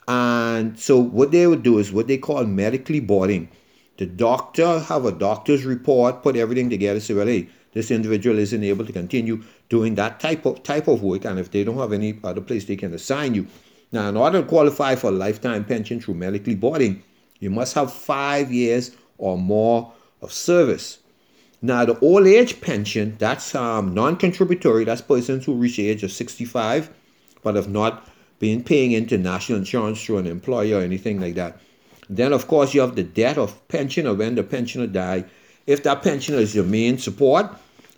And 0.08 0.80
so, 0.80 1.00
what 1.00 1.32
they 1.32 1.48
would 1.48 1.64
do 1.64 1.80
is 1.80 1.92
what 1.92 2.08
they 2.08 2.18
call 2.20 2.46
medically 2.46 3.00
boarding. 3.00 3.50
The 3.98 4.06
doctor 4.06 4.80
have 4.80 5.06
a 5.06 5.12
doctor's 5.12 5.66
report, 5.66 6.24
put 6.24 6.36
everything 6.36 6.70
together, 6.70 7.00
say, 7.00 7.14
well, 7.14 7.28
hey, 7.28 7.50
this 7.74 7.92
individual 7.92 8.38
isn't 8.40 8.64
able 8.64 8.86
to 8.86 8.94
continue 8.94 9.44
doing 9.70 9.96
that 9.96 10.20
type 10.20 10.46
of 10.46 10.64
type 10.64 10.88
of 10.88 11.02
work, 11.04 11.26
and 11.26 11.40
if 11.40 11.52
they 11.52 11.64
don't 11.64 11.78
have 11.78 11.94
any 11.94 12.20
other 12.24 12.42
place 12.42 12.66
they 12.66 12.76
can 12.76 12.94
assign 12.94 13.34
you, 13.36 13.48
Now, 13.92 14.08
in 14.10 14.18
order 14.18 14.42
to 14.42 14.48
qualify 14.48 14.96
for 14.96 15.08
a 15.08 15.12
lifetime 15.12 15.66
pension 15.66 16.00
through 16.00 16.16
medically 16.16 16.56
boarding, 16.56 17.04
you 17.40 17.50
must 17.50 17.74
have 17.76 17.92
five 17.92 18.52
years 18.52 18.92
or 19.18 19.38
more 19.38 19.94
of 20.22 20.32
service. 20.32 21.00
Now, 21.62 21.86
the 21.86 22.00
old 22.00 22.26
age 22.26 22.60
pension, 22.60 23.15
that's 23.19 23.54
um, 23.54 23.93
non 23.93 24.17
contributory, 24.17 24.84
that's 24.84 25.02
persons 25.02 25.45
who 25.45 25.54
reach 25.54 25.78
the 25.78 25.89
age 25.89 26.04
of 26.04 26.12
65 26.12 26.89
but 27.43 27.56
have 27.56 27.69
not 27.69 28.08
been 28.39 28.63
paying 28.63 28.91
into 28.91 29.17
national 29.17 29.60
insurance 29.60 30.04
through 30.04 30.17
an 30.17 30.28
employer 30.28 30.78
or 30.78 30.82
anything 30.82 31.19
like 31.19 31.36
that. 31.36 31.60
Then, 32.10 32.34
of 32.34 32.47
course, 32.47 32.74
you 32.74 32.82
have 32.82 32.95
the 32.95 33.04
death 33.04 33.38
of 33.38 33.67
pensioner 33.67 34.13
when 34.13 34.36
the 34.36 34.43
pensioner 34.43 34.88
die. 34.88 35.26
If 35.67 35.84
that 35.84 36.02
pensioner 36.02 36.39
is 36.39 36.54
your 36.54 36.65
main 36.65 36.97
support, 36.97 37.47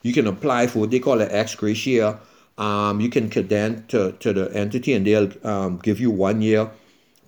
you 0.01 0.13
can 0.13 0.27
apply 0.27 0.67
for 0.67 0.79
what 0.79 0.91
they 0.91 0.99
call 0.99 1.21
an 1.21 1.29
ex 1.31 1.55
gratia. 1.55 2.19
Um, 2.57 3.01
you 3.01 3.09
can 3.09 3.29
then 3.47 3.85
to, 3.87 4.11
to 4.11 4.33
the 4.33 4.53
entity 4.55 4.93
and 4.93 5.07
they'll 5.07 5.31
um, 5.43 5.79
give 5.79 5.99
you 5.99 6.11
one 6.11 6.41
year 6.41 6.69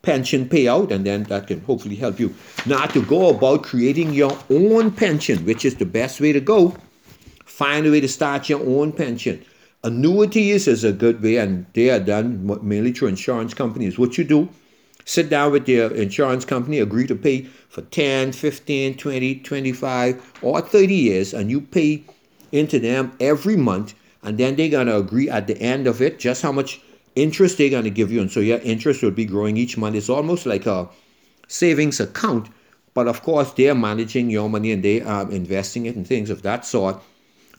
pension 0.06 0.48
payout 0.48 0.92
and 0.92 1.06
then 1.06 1.24
that 1.24 1.48
can 1.48 1.60
hopefully 1.62 1.96
help 1.96 2.20
you. 2.20 2.34
not 2.66 2.92
to 2.92 3.04
go 3.06 3.30
about 3.30 3.64
creating 3.64 4.14
your 4.14 4.38
own 4.50 4.92
pension, 4.92 5.46
which 5.46 5.66
is 5.66 5.76
the 5.76 5.86
best 5.86 6.22
way 6.22 6.32
to 6.32 6.40
go, 6.40 6.76
find 7.46 7.86
a 7.86 7.92
way 7.92 8.00
to 8.00 8.08
start 8.08 8.48
your 8.48 8.62
own 8.62 8.92
pension. 8.92 9.44
Annuities 9.84 10.68
is 10.68 10.84
a 10.84 10.92
good 10.92 11.22
way 11.22 11.38
and 11.38 11.66
they 11.74 11.90
are 11.90 12.00
done 12.00 12.28
mainly 12.64 12.92
through 12.92 13.10
insurance 13.10 13.54
companies. 13.54 14.00
What 14.00 14.18
you 14.18 14.24
do, 14.24 14.50
sit 15.06 15.30
down 15.30 15.52
with 15.52 15.68
your 15.68 15.92
insurance 15.92 16.46
company, 16.46 16.80
agree 16.80 17.08
to 17.08 17.16
pay 17.16 17.42
for 17.70 17.82
10, 17.82 18.32
15, 18.32 18.98
20, 18.98 19.36
25 19.40 20.34
or 20.42 20.62
30 20.62 20.94
years 20.94 21.34
and 21.34 21.52
you 21.52 21.62
pay 21.62 22.04
into 22.52 22.80
them 22.80 23.12
every 23.20 23.56
month 23.56 23.94
and 24.24 24.38
then 24.38 24.56
they're 24.56 24.70
going 24.70 24.88
to 24.88 24.98
agree 24.98 25.30
at 25.30 25.46
the 25.48 25.58
end 25.62 25.88
of 25.88 26.02
it 26.02 26.20
just 26.20 26.42
how 26.42 26.52
much 26.52 26.82
interest 27.16 27.58
they're 27.58 27.70
going 27.70 27.84
to 27.86 27.90
give 27.90 28.12
you. 28.12 28.22
And 28.22 28.32
so 28.32 28.40
your 28.40 28.60
interest 28.60 29.02
will 29.02 29.12
be 29.12 29.26
growing 29.26 29.58
each 29.58 29.78
month. 29.78 29.96
It's 29.96 30.10
almost 30.10 30.46
like 30.46 30.66
a 30.66 30.90
savings 31.48 32.00
account. 32.00 32.50
But 32.94 33.08
of 33.08 33.24
course, 33.24 33.52
they're 33.54 33.76
managing 33.76 34.30
your 34.30 34.50
money 34.50 34.72
and 34.72 34.84
they 34.84 35.02
are 35.02 35.30
investing 35.32 35.86
it 35.86 35.96
in 35.96 36.06
things 36.06 36.30
of 36.30 36.44
that 36.44 36.66
sort. 36.66 37.02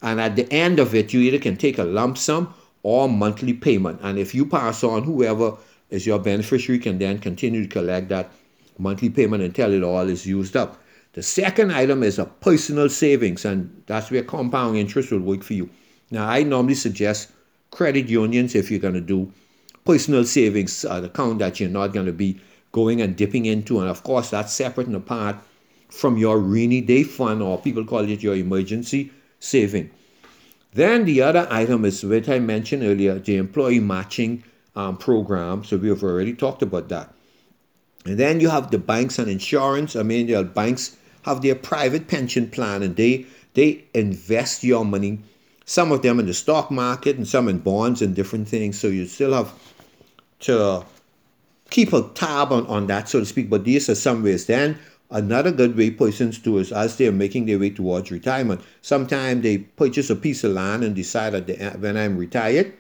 And 0.02 0.20
at 0.20 0.36
the 0.36 0.50
end 0.52 0.78
of 0.78 0.94
it, 0.94 1.12
you 1.12 1.20
either 1.20 1.38
can 1.38 1.56
take 1.56 1.78
a 1.78 1.84
lump 1.84 2.18
sum 2.18 2.54
or 2.82 3.08
monthly 3.08 3.52
payment. 3.52 4.00
And 4.02 4.18
if 4.18 4.34
you 4.34 4.46
pass 4.46 4.84
on, 4.84 5.02
whoever 5.02 5.56
is 5.90 6.06
your 6.06 6.18
beneficiary 6.18 6.78
can 6.78 6.98
then 6.98 7.18
continue 7.18 7.62
to 7.62 7.68
collect 7.68 8.08
that 8.08 8.30
monthly 8.78 9.10
payment 9.10 9.42
until 9.42 9.72
it 9.72 9.82
all 9.82 10.08
is 10.08 10.26
used 10.26 10.56
up. 10.56 10.82
The 11.12 11.22
second 11.22 11.72
item 11.72 12.02
is 12.02 12.18
a 12.18 12.26
personal 12.26 12.90
savings, 12.90 13.46
and 13.46 13.82
that's 13.86 14.10
where 14.10 14.22
compound 14.22 14.76
interest 14.76 15.10
will 15.10 15.20
work 15.20 15.42
for 15.42 15.54
you. 15.54 15.70
Now, 16.10 16.28
I 16.28 16.42
normally 16.42 16.74
suggest 16.74 17.32
credit 17.70 18.08
unions 18.08 18.54
if 18.54 18.70
you're 18.70 18.80
going 18.80 18.94
to 18.94 19.00
do 19.00 19.32
personal 19.86 20.24
savings 20.24 20.84
uh, 20.84 21.00
account 21.04 21.38
that 21.38 21.60
you're 21.60 21.70
not 21.70 21.92
going 21.92 22.06
to 22.06 22.12
be 22.12 22.38
going 22.72 23.00
and 23.00 23.16
dipping 23.16 23.46
into. 23.46 23.80
And 23.80 23.88
of 23.88 24.02
course, 24.02 24.30
that's 24.30 24.52
separate 24.52 24.88
and 24.88 24.96
apart 24.96 25.36
from 25.88 26.18
your 26.18 26.38
rainy 26.38 26.80
day 26.80 27.04
fund, 27.04 27.40
or 27.40 27.58
people 27.58 27.84
call 27.84 28.00
it 28.00 28.22
your 28.22 28.34
emergency 28.34 29.12
saving. 29.38 29.90
Then 30.74 31.04
the 31.04 31.22
other 31.22 31.46
item 31.50 31.84
is 31.84 32.04
what 32.04 32.28
I 32.28 32.38
mentioned 32.38 32.82
earlier 32.82 33.18
the 33.18 33.36
employee 33.36 33.80
matching 33.80 34.42
um, 34.74 34.98
program. 34.98 35.64
So 35.64 35.76
we 35.76 35.88
have 35.88 36.02
already 36.02 36.34
talked 36.34 36.62
about 36.62 36.88
that. 36.90 37.14
And 38.04 38.18
then 38.18 38.40
you 38.40 38.50
have 38.50 38.70
the 38.70 38.78
banks 38.78 39.18
and 39.18 39.30
insurance. 39.30 39.96
I 39.96 40.02
mean, 40.02 40.26
the 40.26 40.44
banks 40.44 40.96
have 41.22 41.40
their 41.40 41.54
private 41.54 42.08
pension 42.08 42.50
plan 42.50 42.82
and 42.82 42.96
they 42.96 43.26
they 43.54 43.84
invest 43.94 44.62
your 44.62 44.84
money 44.84 45.20
some 45.66 45.90
of 45.90 46.00
them 46.00 46.20
in 46.20 46.26
the 46.26 46.34
stock 46.34 46.70
market 46.70 47.16
and 47.16 47.26
some 47.28 47.48
in 47.48 47.58
bonds 47.58 48.00
and 48.00 48.14
different 48.14 48.48
things. 48.48 48.78
So 48.78 48.86
you 48.86 49.04
still 49.06 49.34
have 49.34 49.52
to 50.40 50.84
keep 51.70 51.92
a 51.92 52.02
tab 52.14 52.52
on, 52.52 52.66
on 52.66 52.86
that, 52.86 53.08
so 53.08 53.20
to 53.20 53.26
speak. 53.26 53.50
But 53.50 53.64
these 53.64 53.88
are 53.88 53.94
some 53.94 54.22
ways. 54.22 54.46
Then 54.46 54.78
another 55.10 55.52
good 55.52 55.76
way 55.76 55.90
persons 55.90 56.38
do 56.38 56.58
is 56.58 56.72
as 56.72 56.96
they're 56.96 57.12
making 57.12 57.46
their 57.46 57.58
way 57.58 57.70
towards 57.70 58.10
retirement, 58.10 58.60
sometimes 58.82 59.42
they 59.42 59.58
purchase 59.58 60.10
a 60.10 60.16
piece 60.16 60.44
of 60.44 60.52
land 60.52 60.84
and 60.84 60.94
decide 60.94 61.32
that 61.32 61.80
when 61.80 61.96
I'm 61.96 62.16
retired, 62.16 62.72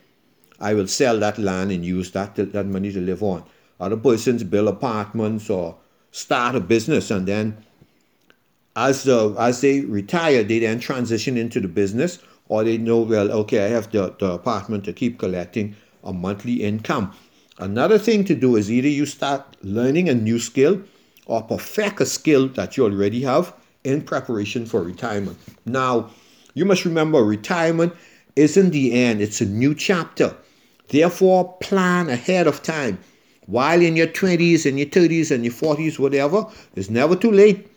I 0.60 0.74
will 0.74 0.88
sell 0.88 1.18
that 1.20 1.38
land 1.38 1.70
and 1.70 1.84
use 1.84 2.12
that, 2.12 2.36
that 2.36 2.66
money 2.66 2.92
to 2.92 3.00
live 3.00 3.22
on. 3.22 3.44
Other 3.78 3.96
persons 3.96 4.42
build 4.42 4.68
apartments 4.68 5.50
or 5.50 5.76
start 6.12 6.54
a 6.54 6.60
business 6.60 7.10
and 7.10 7.28
then 7.28 7.58
as 8.74 9.04
the 9.04 9.34
as 9.38 9.62
they 9.62 9.80
retire, 9.80 10.44
they 10.44 10.58
then 10.58 10.78
transition 10.78 11.36
into 11.36 11.60
the 11.60 11.68
business 11.68 12.18
or 12.48 12.62
they 12.62 12.78
know, 12.78 13.00
well, 13.00 13.30
okay, 13.32 13.64
I 13.64 13.68
have 13.68 13.90
the, 13.90 14.14
the 14.18 14.32
apartment 14.32 14.84
to 14.84 14.92
keep 14.92 15.18
collecting 15.18 15.74
a 16.04 16.12
monthly 16.12 16.62
income. 16.62 17.12
Another 17.58 17.98
thing 17.98 18.22
to 18.24 18.34
do 18.34 18.56
is 18.56 18.70
either 18.70 18.88
you 18.88 19.06
start 19.06 19.56
learning 19.62 20.10
a 20.10 20.14
new 20.14 20.38
skill 20.38 20.82
or 21.24 21.42
perfect 21.42 22.02
a 22.02 22.06
skill 22.06 22.48
that 22.48 22.76
you 22.76 22.84
already 22.84 23.22
have 23.22 23.54
in 23.82 24.02
preparation 24.02 24.66
for 24.66 24.82
retirement. 24.82 25.38
Now, 25.64 26.10
you 26.52 26.66
must 26.66 26.84
remember 26.84 27.24
retirement 27.24 27.94
isn't 28.36 28.70
the 28.70 28.92
end, 28.92 29.22
it's 29.22 29.40
a 29.40 29.46
new 29.46 29.74
chapter. 29.74 30.36
Therefore, 30.88 31.56
plan 31.62 32.10
ahead 32.10 32.46
of 32.46 32.62
time. 32.62 32.98
While 33.46 33.80
in 33.80 33.96
your 33.96 34.08
20s 34.08 34.66
and 34.66 34.78
your 34.78 34.88
30s 34.88 35.30
and 35.30 35.42
your 35.42 35.54
40s, 35.54 35.98
whatever, 35.98 36.46
it's 36.74 36.90
never 36.90 37.16
too 37.16 37.32
late. 37.32 37.70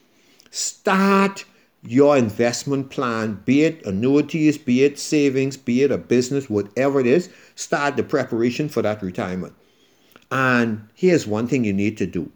Start 0.52 1.46
your 1.84 2.18
investment 2.18 2.90
plan, 2.90 3.42
be 3.46 3.64
it 3.64 3.86
annuities, 3.86 4.58
be 4.58 4.84
it 4.84 5.00
savings, 5.00 5.56
be 5.56 5.84
it 5.84 5.92
a 5.92 5.98
business, 5.98 6.50
whatever 6.50 7.00
it 7.00 7.06
is, 7.06 7.30
start 7.56 7.96
the 7.96 8.04
preparation 8.04 8.68
for 8.68 8.82
that 8.82 9.02
retirement. 9.02 9.54
And 10.32 10.88
here's 10.94 11.26
one 11.26 11.48
thing 11.48 11.64
you 11.64 11.74
need 11.74 11.98
to 11.98 12.06
do 12.06 12.32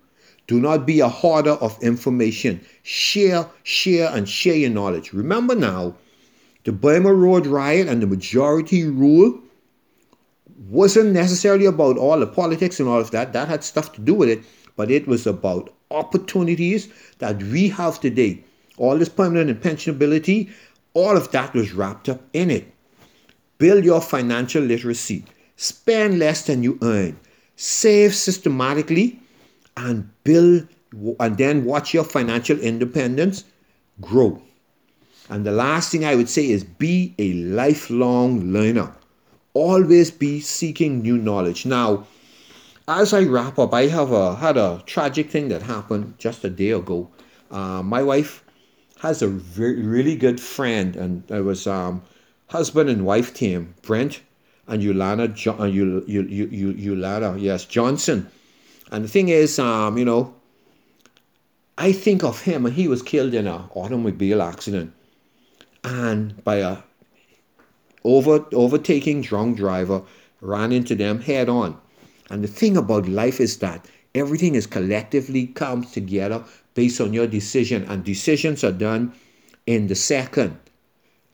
do 0.48 0.60
not 0.60 0.86
be 0.86 1.00
a 1.00 1.08
hoarder 1.08 1.52
of 1.52 1.82
information. 1.82 2.60
Share, 2.84 3.48
share, 3.64 4.10
and 4.14 4.28
share 4.28 4.56
your 4.56 4.70
knowledge. 4.70 5.14
Remember 5.14 5.56
now, 5.56 5.96
the 6.66 6.72
Burma 6.72 7.14
Road 7.14 7.46
riot 7.46 7.88
and 7.88 8.02
the 8.02 8.08
majority 8.08 8.84
rule 8.84 9.40
wasn't 10.68 11.14
necessarily 11.14 11.66
about 11.66 11.98
all 11.98 12.20
the 12.20 12.28
politics 12.28 12.80
and 12.80 12.90
all 12.90 13.00
of 13.00 13.12
that. 13.12 13.32
That 13.34 13.48
had 13.48 13.64
stuff 13.64 13.94
to 13.94 14.02
do 14.02 14.14
with 14.14 14.30
it, 14.30 14.44
but 14.76 14.92
it 14.92 15.08
was 15.08 15.26
about 15.26 15.74
opportunities 15.92 16.90
that 17.20 17.42
we 17.44 17.70
have 17.70 18.00
today 18.02 18.44
all 18.78 18.98
this 18.98 19.10
permanent 19.10 19.50
and 19.50 19.62
pensionability, 19.62 20.52
all 20.94 21.16
of 21.16 21.32
that 21.32 21.54
was 21.54 21.74
wrapped 21.74 22.10
up 22.10 22.22
in 22.34 22.50
it. 22.50 22.72
Build 23.58 23.84
your 23.84 24.02
financial 24.02 24.64
literacy. 24.64 25.26
Spend 25.56 26.20
less 26.20 26.46
than 26.46 26.64
you 26.64 26.78
earn. 26.82 27.20
Save 27.56 28.16
systematically 28.16 29.20
and 29.78 30.10
build 30.24 30.68
and 31.20 31.38
then 31.38 31.66
watch 31.66 31.94
your 31.94 32.04
financial 32.04 32.60
independence 32.60 33.46
grow. 34.02 34.42
And 35.30 35.46
the 35.46 35.52
last 35.52 35.92
thing 35.92 36.06
I 36.06 36.16
would 36.16 36.30
say 36.30 36.50
is 36.50 36.64
be 36.64 37.16
a 37.18 37.34
lifelong 37.34 38.52
learner. 38.52 38.94
Always 39.54 40.12
be 40.12 40.40
seeking 40.40 41.02
new 41.02 41.18
knowledge. 41.18 41.66
Now, 41.66 42.06
as 42.88 43.14
I 43.14 43.24
wrap 43.24 43.58
up, 43.58 43.74
I 43.74 43.88
have 43.88 44.12
a, 44.12 44.36
had 44.36 44.58
a 44.58 44.84
tragic 44.86 45.30
thing 45.30 45.48
that 45.50 45.62
happened 45.62 46.16
just 46.18 46.44
a 46.44 46.50
day 46.50 46.72
ago. 46.72 47.10
Uh, 47.50 47.82
my 47.82 48.04
wife 48.04 48.44
has 49.00 49.22
a 49.22 49.28
very, 49.28 49.82
really 49.82 50.16
good 50.16 50.40
friend, 50.40 50.96
and 50.96 51.30
it 51.32 51.42
was 51.42 51.66
um, 51.68 52.02
husband 52.48 52.90
and 52.90 53.06
wife 53.06 53.34
team, 53.34 53.76
Brent 53.82 54.22
and 54.68 54.82
Yolanda, 54.82 55.28
jo- 55.28 55.58
uh, 55.60 55.66
you, 55.66 56.04
you, 56.08 56.24
you, 56.24 56.72
Yolanda, 56.72 57.36
yes, 57.38 57.66
Johnson. 57.66 58.30
And 58.92 59.04
the 59.04 59.10
thing 59.10 59.30
is, 59.30 59.60
um, 59.60 59.98
you 59.98 60.06
know, 60.06 60.34
I 61.78 61.92
think 61.92 62.24
of 62.24 62.42
him, 62.42 62.66
and 62.66 62.76
he 62.76 62.88
was 62.88 63.02
killed 63.02 63.34
in 63.34 63.48
an 63.48 63.64
automobile 63.74 64.42
accident, 64.42 64.94
and 65.84 66.44
by 66.44 66.58
a 66.58 66.78
over 68.04 68.46
overtaking 68.54 69.22
drunk 69.22 69.58
driver 69.58 70.04
ran 70.42 70.72
into 70.72 70.94
them 70.94 71.22
head 71.22 71.50
on. 71.50 71.80
And 72.30 72.44
the 72.44 72.48
thing 72.48 72.78
about 72.78 73.08
life 73.08 73.40
is 73.40 73.58
that 73.60 73.88
everything 74.14 74.56
is 74.56 74.68
collectively 74.68 75.48
comes 75.48 75.92
together 75.92 76.44
based 76.76 77.02
on 77.02 77.14
your 77.14 77.28
decision, 77.28 77.84
and 77.86 78.04
decisions 78.04 78.64
are 78.64 78.72
done 78.72 79.14
in 79.66 79.88
the 79.88 79.96
second, 79.96 80.58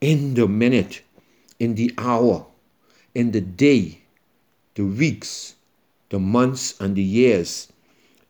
in 0.02 0.36
the 0.36 0.48
minute, 0.48 1.02
in 1.60 1.76
the 1.76 1.94
hour, 1.98 2.46
in 3.15 3.32
the 3.32 3.41
day, 3.41 4.02
the 4.76 4.86
weeks, 4.86 5.56
the 6.10 6.19
months, 6.19 6.80
and 6.80 6.95
the 6.95 7.04
years. 7.04 7.72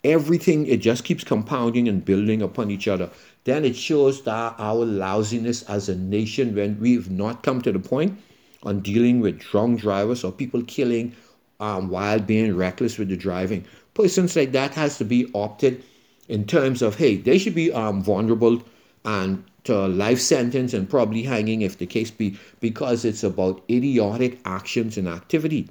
Everything, 0.04 0.65
it 0.68 0.78
just 0.78 1.04
keeps 1.04 1.24
compounding 1.24 1.88
and 1.88 2.06
building 2.06 2.42
upon 2.42 2.72
each 2.72 2.88
other. 2.88 3.10
Then 3.44 3.65
it 3.65 3.76
shows 3.76 4.24
that 4.24 4.56
our 4.58 4.86
lousiness 4.86 5.63
as 5.63 5.89
a 5.89 5.96
nation 5.96 6.56
when 6.56 6.80
we've 6.80 7.10
not 7.10 7.44
come 7.44 7.62
to 7.62 7.72
the 7.72 7.80
point 7.80 8.20
on 8.63 8.82
dealing 8.82 9.20
with 9.20 9.39
drunk 9.39 9.82
drivers 9.82 10.24
or 10.24 10.32
people 10.32 10.62
killing 10.63 11.15
um, 11.60 11.89
while 11.89 12.20
being 12.20 12.56
reckless 12.56 12.98
with 12.98 13.10
the 13.10 13.18
driving. 13.18 13.65
Persons 13.94 14.36
like 14.36 14.52
that 14.54 14.74
has 14.76 14.98
to 14.98 15.06
be 15.06 15.30
opted 15.34 15.84
in 16.28 16.46
terms 16.46 16.82
of 16.82 16.96
hey, 16.96 17.18
they 17.18 17.38
should 17.38 17.56
be 17.56 17.72
um, 17.72 18.02
vulnerable 18.02 18.62
and 19.06 19.44
to 19.64 19.76
a 19.76 19.88
life 19.88 20.20
sentence 20.20 20.74
and 20.74 20.90
probably 20.90 21.24
hanging 21.24 21.62
if 21.62 21.78
the 21.78 21.86
case 21.86 22.12
be 22.12 22.38
because 22.60 23.06
it's 23.06 23.24
about 23.24 23.64
idiotic 23.70 24.40
actions 24.46 24.98
and 24.98 25.08
activity. 25.08 25.68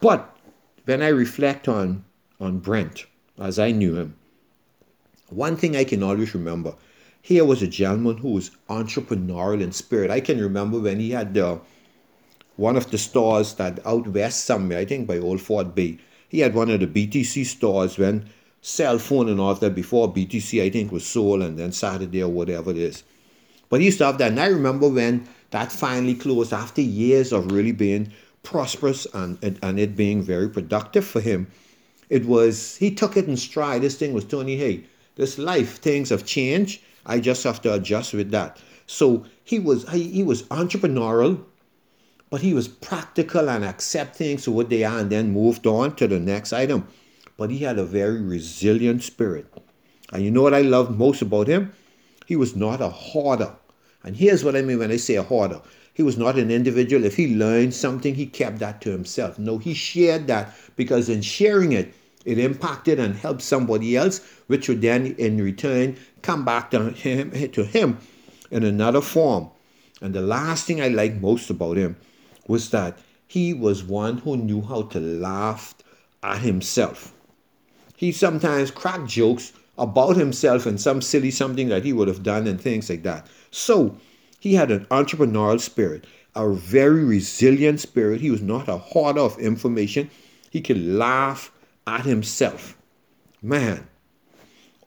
But 0.00 0.36
when 0.84 1.02
I 1.02 1.08
reflect 1.08 1.68
on, 1.68 2.04
on 2.40 2.58
Brent, 2.58 3.06
as 3.38 3.58
I 3.58 3.70
knew 3.70 3.96
him, 3.96 4.16
one 5.28 5.56
thing 5.56 5.76
I 5.76 5.84
can 5.84 6.02
always 6.02 6.34
remember 6.34 6.74
here 7.22 7.44
was 7.44 7.62
a 7.62 7.66
gentleman 7.66 8.18
who 8.18 8.30
was 8.30 8.50
entrepreneurial 8.68 9.60
in 9.60 9.72
spirit. 9.72 10.10
I 10.10 10.20
can 10.20 10.40
remember 10.40 10.80
when 10.80 10.98
he 10.98 11.10
had 11.10 11.34
the, 11.34 11.60
one 12.56 12.76
of 12.76 12.90
the 12.90 12.98
stores 12.98 13.54
that 13.54 13.84
out 13.86 14.08
west 14.08 14.44
somewhere, 14.44 14.78
I 14.78 14.84
think 14.84 15.06
by 15.06 15.18
Old 15.18 15.40
Fort 15.40 15.74
Bay. 15.74 15.98
He 16.28 16.40
had 16.40 16.54
one 16.54 16.70
of 16.70 16.80
the 16.80 16.86
BTC 16.86 17.44
stores 17.44 17.98
when 17.98 18.28
cell 18.62 18.98
phone 18.98 19.28
and 19.28 19.40
all 19.40 19.54
that 19.54 19.74
before 19.74 20.12
BTC, 20.12 20.62
I 20.62 20.70
think, 20.70 20.92
was 20.92 21.06
sold 21.06 21.42
and 21.42 21.58
then 21.58 21.72
Saturday 21.72 22.22
or 22.22 22.28
whatever 22.28 22.70
it 22.70 22.78
is. 22.78 23.04
But 23.68 23.80
he 23.80 23.86
used 23.86 23.98
to 23.98 24.06
have 24.06 24.18
that. 24.18 24.32
And 24.32 24.40
I 24.40 24.46
remember 24.46 24.88
when 24.88 25.28
that 25.50 25.72
finally 25.72 26.14
closed 26.14 26.52
after 26.52 26.80
years 26.80 27.32
of 27.32 27.52
really 27.52 27.72
being 27.72 28.12
prosperous 28.42 29.06
and, 29.14 29.38
and, 29.42 29.58
and 29.62 29.78
it 29.78 29.96
being 29.96 30.22
very 30.22 30.48
productive 30.48 31.04
for 31.04 31.20
him. 31.20 31.46
It 32.08 32.26
was, 32.26 32.76
he 32.76 32.90
took 32.90 33.16
it 33.16 33.26
in 33.26 33.36
stride. 33.36 33.82
This 33.82 33.96
thing 33.96 34.12
was 34.12 34.24
Tony, 34.24 34.56
hey, 34.56 34.84
this 35.16 35.38
life, 35.38 35.78
things 35.78 36.10
have 36.10 36.24
changed. 36.24 36.82
I 37.06 37.20
just 37.20 37.44
have 37.44 37.62
to 37.62 37.74
adjust 37.74 38.14
with 38.14 38.30
that. 38.30 38.58
So 38.86 39.24
he 39.44 39.58
was 39.58 39.88
he, 39.90 40.08
he 40.10 40.22
was 40.22 40.42
entrepreneurial, 40.44 41.44
but 42.28 42.40
he 42.40 42.54
was 42.54 42.66
practical 42.66 43.48
and 43.48 43.64
accepting 43.64 44.38
for 44.38 44.50
what 44.50 44.68
they 44.68 44.82
are 44.82 44.98
and 44.98 45.10
then 45.10 45.32
moved 45.32 45.66
on 45.66 45.94
to 45.96 46.08
the 46.08 46.18
next 46.18 46.52
item. 46.52 46.88
But 47.40 47.50
he 47.50 47.60
had 47.60 47.78
a 47.78 47.86
very 47.86 48.20
resilient 48.20 49.02
spirit. 49.02 49.46
And 50.12 50.22
you 50.22 50.30
know 50.30 50.42
what 50.42 50.52
I 50.52 50.60
love 50.60 50.98
most 50.98 51.22
about 51.22 51.46
him? 51.46 51.72
He 52.26 52.36
was 52.36 52.54
not 52.54 52.82
a 52.82 52.90
hoarder. 52.90 53.54
And 54.04 54.14
here's 54.14 54.44
what 54.44 54.54
I 54.54 54.60
mean 54.60 54.78
when 54.78 54.90
I 54.90 54.98
say 54.98 55.14
a 55.14 55.22
hoarder. 55.22 55.62
He 55.94 56.02
was 56.02 56.18
not 56.18 56.38
an 56.38 56.50
individual. 56.50 57.02
If 57.06 57.16
he 57.16 57.34
learned 57.34 57.72
something, 57.72 58.14
he 58.14 58.26
kept 58.26 58.58
that 58.58 58.82
to 58.82 58.90
himself. 58.90 59.38
No, 59.38 59.56
he 59.56 59.72
shared 59.72 60.26
that 60.26 60.54
because 60.76 61.08
in 61.08 61.22
sharing 61.22 61.72
it, 61.72 61.94
it 62.26 62.38
impacted 62.38 63.00
and 63.00 63.14
helped 63.14 63.40
somebody 63.40 63.96
else, 63.96 64.20
which 64.48 64.68
would 64.68 64.82
then 64.82 65.06
in 65.16 65.42
return 65.42 65.96
come 66.20 66.44
back 66.44 66.70
to 66.72 66.90
him, 66.90 67.30
to 67.52 67.64
him 67.64 67.96
in 68.50 68.64
another 68.64 69.00
form. 69.00 69.48
And 70.02 70.12
the 70.12 70.20
last 70.20 70.66
thing 70.66 70.82
I 70.82 70.88
liked 70.88 71.22
most 71.22 71.48
about 71.48 71.78
him 71.78 71.96
was 72.46 72.68
that 72.68 72.98
he 73.26 73.54
was 73.54 73.82
one 73.82 74.18
who 74.18 74.36
knew 74.36 74.60
how 74.60 74.82
to 74.82 75.00
laugh 75.00 75.74
at 76.22 76.40
himself. 76.40 77.14
He 78.00 78.12
sometimes 78.12 78.70
cracked 78.70 79.08
jokes 79.08 79.52
about 79.76 80.16
himself 80.16 80.64
and 80.64 80.80
some 80.80 81.02
silly 81.02 81.30
something 81.30 81.68
that 81.68 81.84
he 81.84 81.92
would 81.92 82.08
have 82.08 82.22
done 82.22 82.46
and 82.46 82.58
things 82.58 82.88
like 82.88 83.02
that. 83.02 83.26
So 83.50 83.98
he 84.38 84.54
had 84.54 84.70
an 84.70 84.86
entrepreneurial 84.86 85.60
spirit, 85.60 86.06
a 86.34 86.48
very 86.48 87.04
resilient 87.04 87.78
spirit. 87.78 88.22
He 88.22 88.30
was 88.30 88.40
not 88.40 88.68
a 88.68 88.78
hoarder 88.78 89.20
of 89.20 89.38
information. 89.38 90.08
He 90.48 90.62
could 90.62 90.82
laugh 90.82 91.52
at 91.86 92.06
himself. 92.06 92.74
Man, 93.42 93.86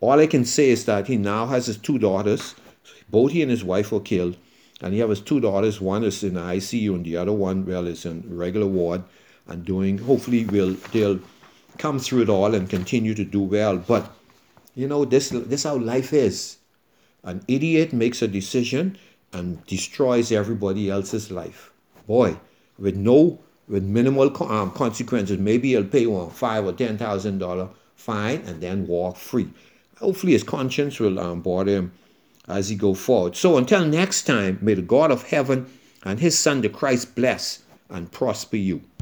all 0.01 0.19
I 0.19 0.25
can 0.25 0.43
say 0.43 0.71
is 0.71 0.85
that 0.85 1.05
he 1.05 1.15
now 1.15 1.45
has 1.45 1.67
his 1.67 1.77
two 1.77 1.99
daughters. 1.99 2.55
Both 3.11 3.33
he 3.33 3.43
and 3.43 3.51
his 3.51 3.63
wife 3.63 3.91
were 3.91 3.99
killed. 3.99 4.37
And 4.81 4.91
he 4.91 5.01
has 5.01 5.09
his 5.09 5.21
two 5.21 5.39
daughters. 5.39 5.79
One 5.79 6.03
is 6.03 6.23
in 6.23 6.33
the 6.33 6.41
ICU 6.41 6.95
and 6.95 7.05
the 7.05 7.17
other 7.17 7.31
one, 7.31 7.63
well, 7.63 7.85
is 7.85 8.07
in 8.07 8.23
regular 8.27 8.65
ward 8.65 9.03
and 9.45 9.63
doing, 9.63 9.99
hopefully 9.99 10.45
will 10.45 10.73
they'll 10.91 11.19
come 11.77 11.99
through 11.99 12.23
it 12.23 12.29
all 12.29 12.53
and 12.55 12.69
continue 12.69 13.13
to 13.13 13.23
do 13.23 13.41
well. 13.41 13.77
But 13.77 14.11
you 14.75 14.87
know, 14.87 15.05
this 15.05 15.29
this 15.29 15.63
how 15.63 15.77
life 15.77 16.13
is. 16.13 16.57
An 17.23 17.43
idiot 17.47 17.93
makes 17.93 18.21
a 18.21 18.27
decision 18.27 18.97
and 19.31 19.65
destroys 19.65 20.31
everybody 20.31 20.89
else's 20.89 21.31
life. 21.31 21.71
Boy, 22.05 22.37
with 22.77 22.95
no 22.95 23.39
with 23.67 23.83
minimal 23.83 24.29
um, 24.43 24.71
consequences. 24.71 25.39
Maybe 25.39 25.69
he'll 25.69 25.85
pay 25.85 26.05
one 26.05 26.29
five 26.29 26.65
or 26.65 26.73
ten 26.73 26.97
thousand 26.97 27.39
dollar 27.39 27.69
fine 27.95 28.41
and 28.45 28.61
then 28.61 28.87
walk 28.87 29.17
free. 29.17 29.49
Hopefully, 29.99 30.33
his 30.33 30.43
conscience 30.43 30.99
will 30.99 31.19
um, 31.19 31.41
bother 31.41 31.71
him 31.71 31.93
as 32.47 32.69
he 32.69 32.75
go 32.75 32.93
forward. 32.93 33.35
So 33.35 33.57
until 33.57 33.85
next 33.85 34.23
time, 34.23 34.59
may 34.61 34.73
the 34.73 34.81
God 34.81 35.11
of 35.11 35.23
heaven 35.23 35.67
and 36.03 36.19
His 36.19 36.37
Son 36.37 36.61
the 36.61 36.69
Christ 36.69 37.15
bless 37.15 37.63
and 37.89 38.11
prosper 38.11 38.57
you. 38.57 38.83